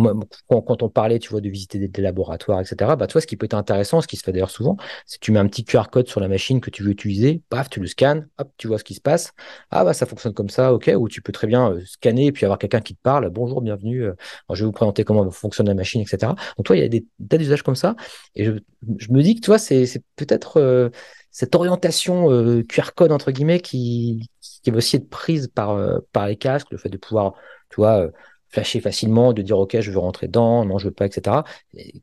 [0.47, 3.38] quand, on parlait, tu vois, de visiter des, laboratoires, etc., bah, tu vois, ce qui
[3.38, 5.63] peut être intéressant, ce qui se fait d'ailleurs souvent, c'est que tu mets un petit
[5.65, 8.67] QR code sur la machine que tu veux utiliser, paf, tu le scannes, hop, tu
[8.67, 9.32] vois ce qui se passe.
[9.71, 12.32] Ah, bah, ça fonctionne comme ça, ok, ou tu peux très bien euh, scanner et
[12.32, 14.13] puis avoir quelqu'un qui te parle, bonjour, bienvenue, euh,
[14.51, 16.34] je vais vous présenter comment fonctionne la machine, etc.
[16.57, 17.95] Donc, toi, il y a des tas d'usages comme ça.
[18.36, 18.51] Et je,
[18.97, 20.91] je, me dis que, toi, c'est peut-être
[21.32, 22.28] cette orientation
[22.69, 24.30] QR code, entre guillemets, qui,
[24.63, 25.80] qui va aussi être prise par,
[26.11, 27.34] par les casques, le fait de pouvoir,
[27.69, 28.09] tu vois,
[28.54, 31.43] flasher facilement, de dire ok, je veux rentrer dedans, non, je veux pas, etc.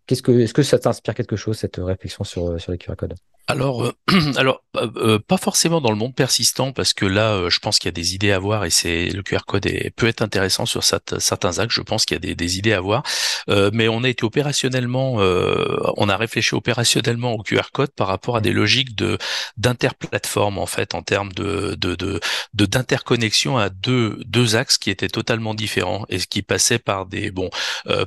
[0.06, 3.14] Qu'est-ce que, est-ce que ça t'inspire quelque chose cette réflexion sur sur les QR codes
[3.50, 3.92] alors, euh,
[4.36, 7.88] alors euh, euh, pas forcément dans le monde persistant parce que là, je pense qu'il
[7.88, 10.66] y a des idées à voir et c'est le QR code est, peut être intéressant
[10.66, 11.74] sur certains axes.
[11.74, 13.02] Je pense qu'il y a des, des, idées à voir,
[13.48, 18.40] mais on a été opérationnellement, on a réfléchi opérationnellement au QR code par rapport à
[18.40, 19.18] des logiques de
[19.56, 22.20] d'interplateforme en fait en termes de de de
[22.54, 27.50] d'interconnexion à deux deux axes qui étaient totalement différents et qui passaient par des bon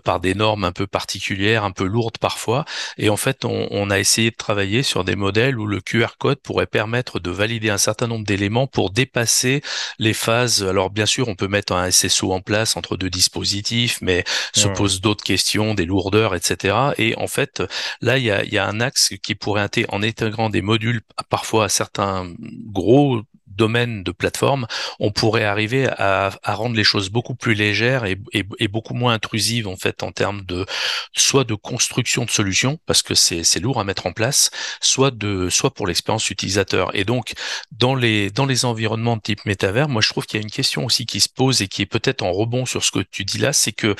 [0.04, 2.66] par des normes un peu particulières, un peu lourdes parfois.
[2.98, 6.17] Et en fait, on, on a essayé de travailler sur des modes où le QR
[6.17, 9.61] code pourrait permettre de valider un certain nombre d'éléments pour dépasser
[9.99, 10.63] les phases.
[10.63, 14.23] Alors bien sûr, on peut mettre un SSO en place entre deux dispositifs, mais
[14.53, 16.75] se posent d'autres questions, des lourdeurs, etc.
[16.97, 17.63] Et en fait,
[18.01, 21.01] là, il y a, y a un axe qui pourrait intégrer, en intégrant des modules
[21.29, 23.21] parfois à certains gros
[23.56, 24.68] domaine de plateforme,
[24.99, 29.68] on pourrait arriver à, rendre les choses beaucoup plus légères et, et, beaucoup moins intrusives
[29.68, 30.66] en fait en termes de
[31.14, 34.49] soit de construction de solutions parce que c'est lourd à mettre en place,
[34.82, 36.95] soit de soit pour l'expérience utilisateur.
[36.95, 37.34] Et donc
[37.72, 40.51] dans les dans les environnements de type métavers, moi je trouve qu'il y a une
[40.51, 43.26] question aussi qui se pose et qui est peut-être en rebond sur ce que tu
[43.26, 43.95] dis là, c'est que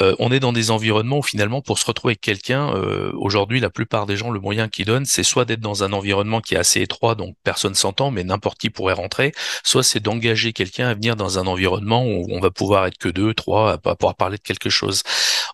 [0.00, 3.60] euh, on est dans des environnements où finalement pour se retrouver avec quelqu'un, euh, aujourd'hui
[3.60, 6.54] la plupart des gens le moyen qu'ils donnent, c'est soit d'être dans un environnement qui
[6.54, 9.32] est assez étroit donc personne s'entend, mais n'importe qui pourrait rentrer,
[9.64, 13.08] soit c'est d'engager quelqu'un à venir dans un environnement où on va pouvoir être que
[13.08, 15.02] deux, trois, à pouvoir parler de quelque chose.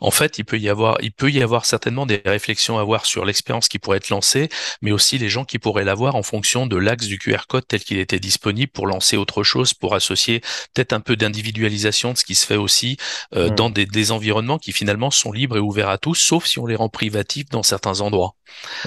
[0.01, 3.07] En fait, il peut y avoir, il peut y avoir certainement des réflexions à avoir
[3.07, 4.49] sur l'expérience qui pourrait être lancée,
[4.83, 7.81] mais aussi les gens qui pourraient l'avoir en fonction de l'axe du QR code tel
[7.81, 10.41] qu'il était disponible pour lancer autre chose, pour associer
[10.75, 12.97] peut-être un peu d'individualisation de ce qui se fait aussi
[13.35, 13.55] euh, mmh.
[13.55, 16.67] dans des, des, environnements qui finalement sont libres et ouverts à tous, sauf si on
[16.67, 18.35] les rend privatifs dans certains endroits.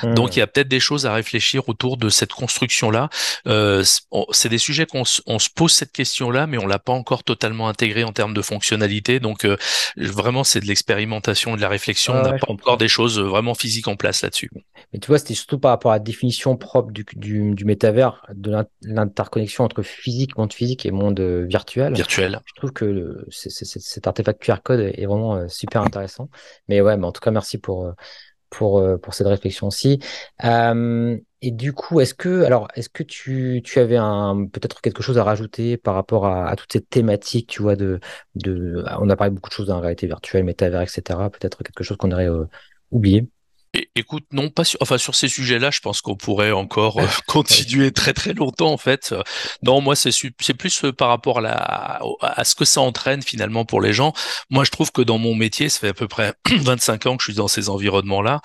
[0.04, 0.14] Mmh.
[0.14, 3.10] Donc il y a peut-être des choses à réfléchir autour de cette construction-là.
[3.48, 3.84] Euh,
[4.32, 7.68] c'est des sujets qu'on on se pose cette question-là, mais on l'a pas encore totalement
[7.68, 9.20] intégré en termes de fonctionnalité.
[9.20, 9.58] Donc euh,
[9.98, 12.14] vraiment, c'est de l'expérimentation et de la réflexion.
[12.14, 14.50] on n'a pas encore des choses vraiment physiques en place là-dessus.
[14.94, 18.26] Mais tu vois, c'était surtout par rapport à la définition propre du, du, du métavers,
[18.34, 21.94] de l'interconnexion entre physique, monde physique et monde euh, virtuel.
[21.94, 22.40] Virtuel.
[22.46, 26.30] Je trouve que le, cet artefact QR code est vraiment euh, super intéressant.
[26.68, 27.94] Mais ouais, mais en tout cas, merci pour
[28.50, 30.00] pour, euh, pour cette réflexion aussi.
[30.44, 35.02] Euh, et du coup, est-ce que, alors, est-ce que tu, tu avais un, peut-être quelque
[35.02, 38.00] chose à rajouter par rapport à, toute cette thématique, tu vois, de,
[38.36, 41.02] de, on a parlé beaucoup de choses en réalité virtuelle, métavers, etc.
[41.32, 42.46] Peut-être quelque chose qu'on aurait euh,
[42.92, 43.30] oublié?
[43.96, 47.92] Écoute, non, pas sur, enfin sur ces sujets-là, je pense qu'on pourrait encore euh, continuer
[47.92, 49.14] très très longtemps en fait.
[49.64, 53.22] Non, moi c'est c'est plus euh, par rapport à, la, à ce que ça entraîne
[53.22, 54.14] finalement pour les gens.
[54.50, 57.24] Moi, je trouve que dans mon métier, ça fait à peu près 25 ans que
[57.24, 58.42] je suis dans ces environnements-là.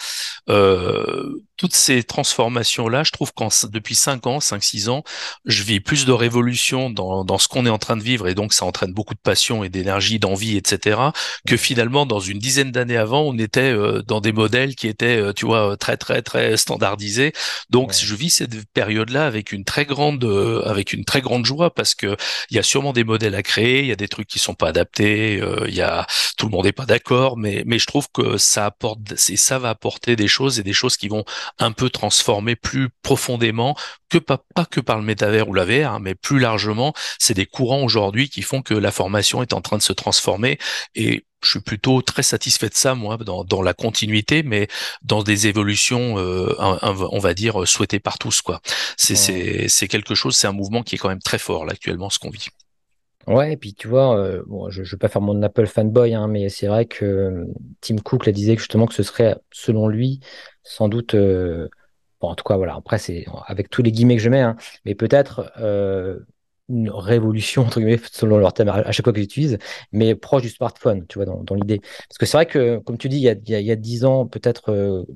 [0.49, 5.05] Euh, toutes ces transformations-là, je trouve qu'en depuis 5 ans, 5-6 ans,
[5.45, 8.35] je vis plus de révolution dans, dans ce qu'on est en train de vivre et
[8.35, 10.99] donc ça entraîne beaucoup de passion et d'énergie, d'envie, etc.
[11.47, 15.17] que finalement dans une dizaine d'années avant, on était euh, dans des modèles qui étaient,
[15.17, 17.33] euh, tu vois, très très très standardisés.
[17.71, 21.73] Donc je vis cette période-là avec une très grande euh, avec une très grande joie
[21.73, 22.17] parce que
[22.51, 24.55] il y a sûrement des modèles à créer, il y a des trucs qui sont
[24.55, 28.09] pas adaptés, il y a tout le monde n'est pas d'accord, mais mais je trouve
[28.13, 31.25] que ça apporte, ça va apporter des choses et des choses qui vont
[31.59, 33.77] un peu transformer plus profondément
[34.09, 37.35] que pas, pas que par le métavers ou la VR, hein, mais plus largement, c'est
[37.35, 40.59] des courants aujourd'hui qui font que la formation est en train de se transformer
[40.95, 44.67] et je suis plutôt très satisfait de ça, moi, dans, dans la continuité, mais
[45.03, 48.63] dans des évolutions, euh, on va dire, souhaitées par tous, quoi.
[48.97, 49.15] C'est
[49.69, 52.19] c'est quelque chose, c'est un mouvement qui est quand même très fort, là, actuellement, ce
[52.19, 52.49] qu'on vit.
[53.27, 56.15] Ouais, et puis tu vois, euh, bon, je ne vais pas faire mon Apple fanboy,
[56.15, 57.45] hein, mais c'est vrai que euh,
[57.81, 60.21] Tim Cook la disait justement que ce serait, selon lui,
[60.65, 61.69] sans doute, euh,
[62.21, 64.95] en tout cas, voilà, après, c'est avec tous les guillemets que je mets, hein, mais
[64.95, 65.53] peut-être
[66.69, 69.59] une révolution, entre guillemets, selon leur thème à chaque fois que j'utilise,
[69.93, 71.81] mais proche du smartphone, tu vois, dans, l'idée.
[71.81, 74.05] Parce que c'est vrai que, comme tu dis, il y a, il y a, 10
[74.07, 75.07] ans, peut-être,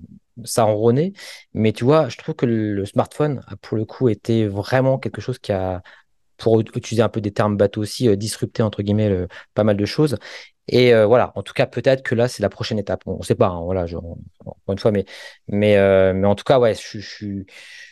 [0.44, 1.12] ça enrônait,
[1.54, 5.20] mais tu vois, je trouve que le smartphone a pour le coup été vraiment quelque
[5.20, 5.82] chose qui a
[6.38, 9.84] pour utiliser un peu des termes bateaux aussi, euh, disrupter entre guillemets pas mal de
[9.84, 10.16] choses.
[10.68, 13.02] Et euh, voilà, en tout cas, peut-être que là, c'est la prochaine étape.
[13.06, 13.84] On ne sait pas, hein, voilà,
[14.44, 15.04] encore une fois, mais,
[15.48, 17.44] mais, euh, mais en tout cas, ouais, je, je,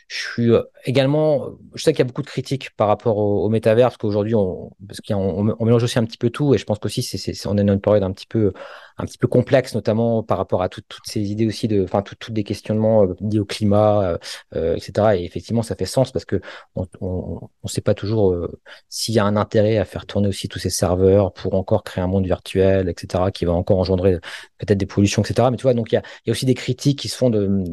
[0.08, 0.50] je suis
[0.84, 3.96] également, je sais qu'il y a beaucoup de critiques par rapport au, au métavers, parce
[3.96, 7.02] qu'aujourd'hui, on, parce qu'on on, mélange aussi un petit peu tout, et je pense qu'aussi,
[7.02, 8.52] c'est, c'est, on est dans une période un petit peu,
[8.98, 12.32] un petit peu complexe, notamment par rapport à toutes ces idées aussi de, enfin, toutes
[12.32, 14.18] des questionnements euh, liés au climat, euh,
[14.54, 15.16] euh etc.
[15.16, 16.40] Et effectivement, ça fait sens parce que
[16.76, 20.28] on, on, on sait pas toujours euh, s'il y a un intérêt à faire tourner
[20.28, 24.18] aussi tous ces serveurs pour encore créer un monde virtuel, etc., qui va encore engendrer
[24.58, 25.48] peut-être des pollutions, etc.
[25.50, 27.30] Mais tu vois, donc il y a, y a aussi des critiques qui se font
[27.30, 27.64] de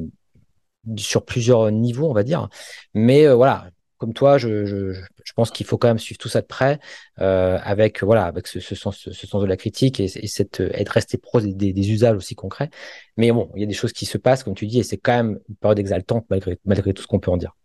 [0.98, 2.50] sur plusieurs niveaux, on va dire.
[2.94, 6.30] Mais euh, voilà, comme toi, je, je, je pense qu'il faut quand même suivre tout
[6.30, 6.80] ça de près,
[7.22, 10.60] euh, avec voilà, avec ce, ce, sens, ce, sens, de la critique et, et cette,
[10.60, 12.70] être resté pro des, des, usages aussi concrets.
[13.18, 14.98] Mais bon, il y a des choses qui se passent, comme tu dis, et c'est
[14.98, 17.56] quand même une période exaltante malgré, malgré tout ce qu'on peut en dire.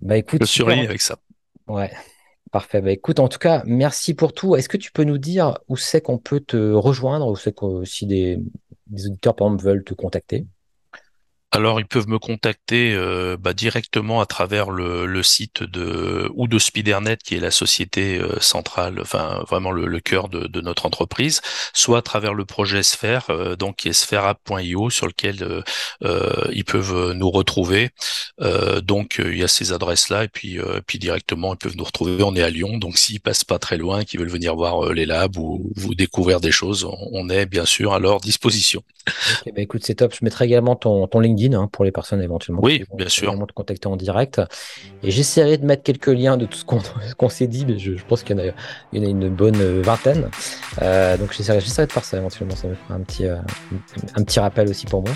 [0.00, 1.18] Bah écoute, je surveille avec ça.
[1.66, 1.90] Ouais.
[2.54, 2.80] Parfait.
[2.80, 4.54] Bah, écoute, en tout cas, merci pour tout.
[4.54, 7.84] Est-ce que tu peux nous dire où c'est qu'on peut te rejoindre, où c'est que
[7.84, 8.38] si des,
[8.86, 10.46] des auditeurs, par exemple, veulent te contacter?
[11.54, 16.48] Alors ils peuvent me contacter euh, bah, directement à travers le, le, site de ou
[16.48, 20.60] de Spidernet qui est la société euh, centrale, enfin vraiment le, le cœur de, de,
[20.60, 21.42] notre entreprise,
[21.72, 25.62] soit à travers le projet Sphère, euh, donc qui est sphereapp.io sur lequel
[26.52, 27.90] ils peuvent nous retrouver.
[28.82, 32.22] donc il y a ces adresses là et puis puis directement ils peuvent nous retrouver.
[32.24, 35.06] On est à Lyon, donc s'ils passent pas très loin, qu'ils veulent venir voir les
[35.06, 38.82] labs ou, vous découvrir des choses, on, est bien sûr à leur disposition.
[39.46, 40.14] Bah, écoute c'est top.
[40.14, 43.08] Je mettrai également ton, ton LinkedIn Hein, pour les personnes éventuellement oui, qui vont bien
[43.08, 43.46] sûr.
[43.46, 44.40] te contacter en direct.
[45.02, 48.22] Et j'essaierai de mettre quelques liens de tout ce qu'on s'est dit, mais je, pense
[48.22, 50.30] qu'il y, y, en a une bonne vingtaine.
[50.82, 53.36] Euh, donc j'essaierai de faire ça éventuellement, ça me fera un petit, euh,
[54.16, 55.12] un petit rappel aussi pour moi.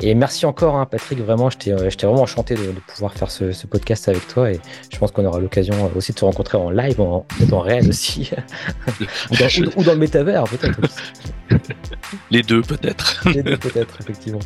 [0.00, 3.66] Et merci encore hein, Patrick, vraiment, j'étais vraiment enchanté de, de pouvoir faire ce, ce,
[3.66, 4.60] podcast avec toi et
[4.90, 8.30] je pense qu'on aura l'occasion aussi de se rencontrer en live, en, en réel aussi,
[9.30, 10.80] ou, dans, ou, dans, le métavers peut-être.
[12.30, 13.22] Les deux peut-être.
[13.28, 14.40] Les deux peut-être, effectivement.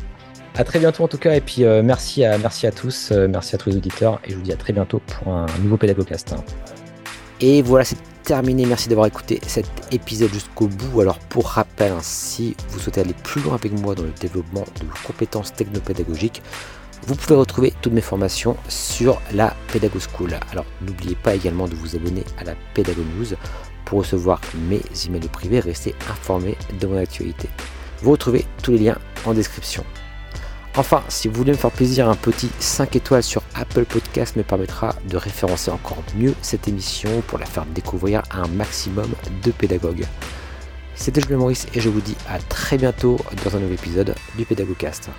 [0.55, 3.27] À très bientôt en tout cas, et puis euh, merci, à, merci à tous, euh,
[3.27, 5.77] merci à tous les auditeurs, et je vous dis à très bientôt pour un nouveau
[5.77, 6.35] Pédagogcast.
[7.41, 8.65] Et voilà, c'est terminé.
[8.65, 11.01] Merci d'avoir écouté cet épisode jusqu'au bout.
[11.01, 14.63] Alors pour rappel, hein, si vous souhaitez aller plus loin avec moi dans le développement
[14.79, 16.41] de vos compétences technopédagogiques,
[17.05, 20.35] vous pouvez retrouver toutes mes formations sur la Pédago School.
[20.51, 23.35] Alors n'oubliez pas également de vous abonner à la Pédago News
[23.85, 24.39] pour recevoir
[24.69, 27.49] mes emails privés, rester informé de mon actualité.
[28.01, 29.83] Vous retrouvez tous les liens en description.
[30.75, 34.41] Enfin, si vous voulez me faire plaisir, un petit 5 étoiles sur Apple Podcast me
[34.41, 39.11] permettra de référencer encore mieux cette émission pour la faire découvrir à un maximum
[39.43, 40.05] de pédagogues.
[40.95, 44.45] C'était Julien Maurice et je vous dis à très bientôt dans un nouvel épisode du
[44.45, 45.11] Pédagogcast.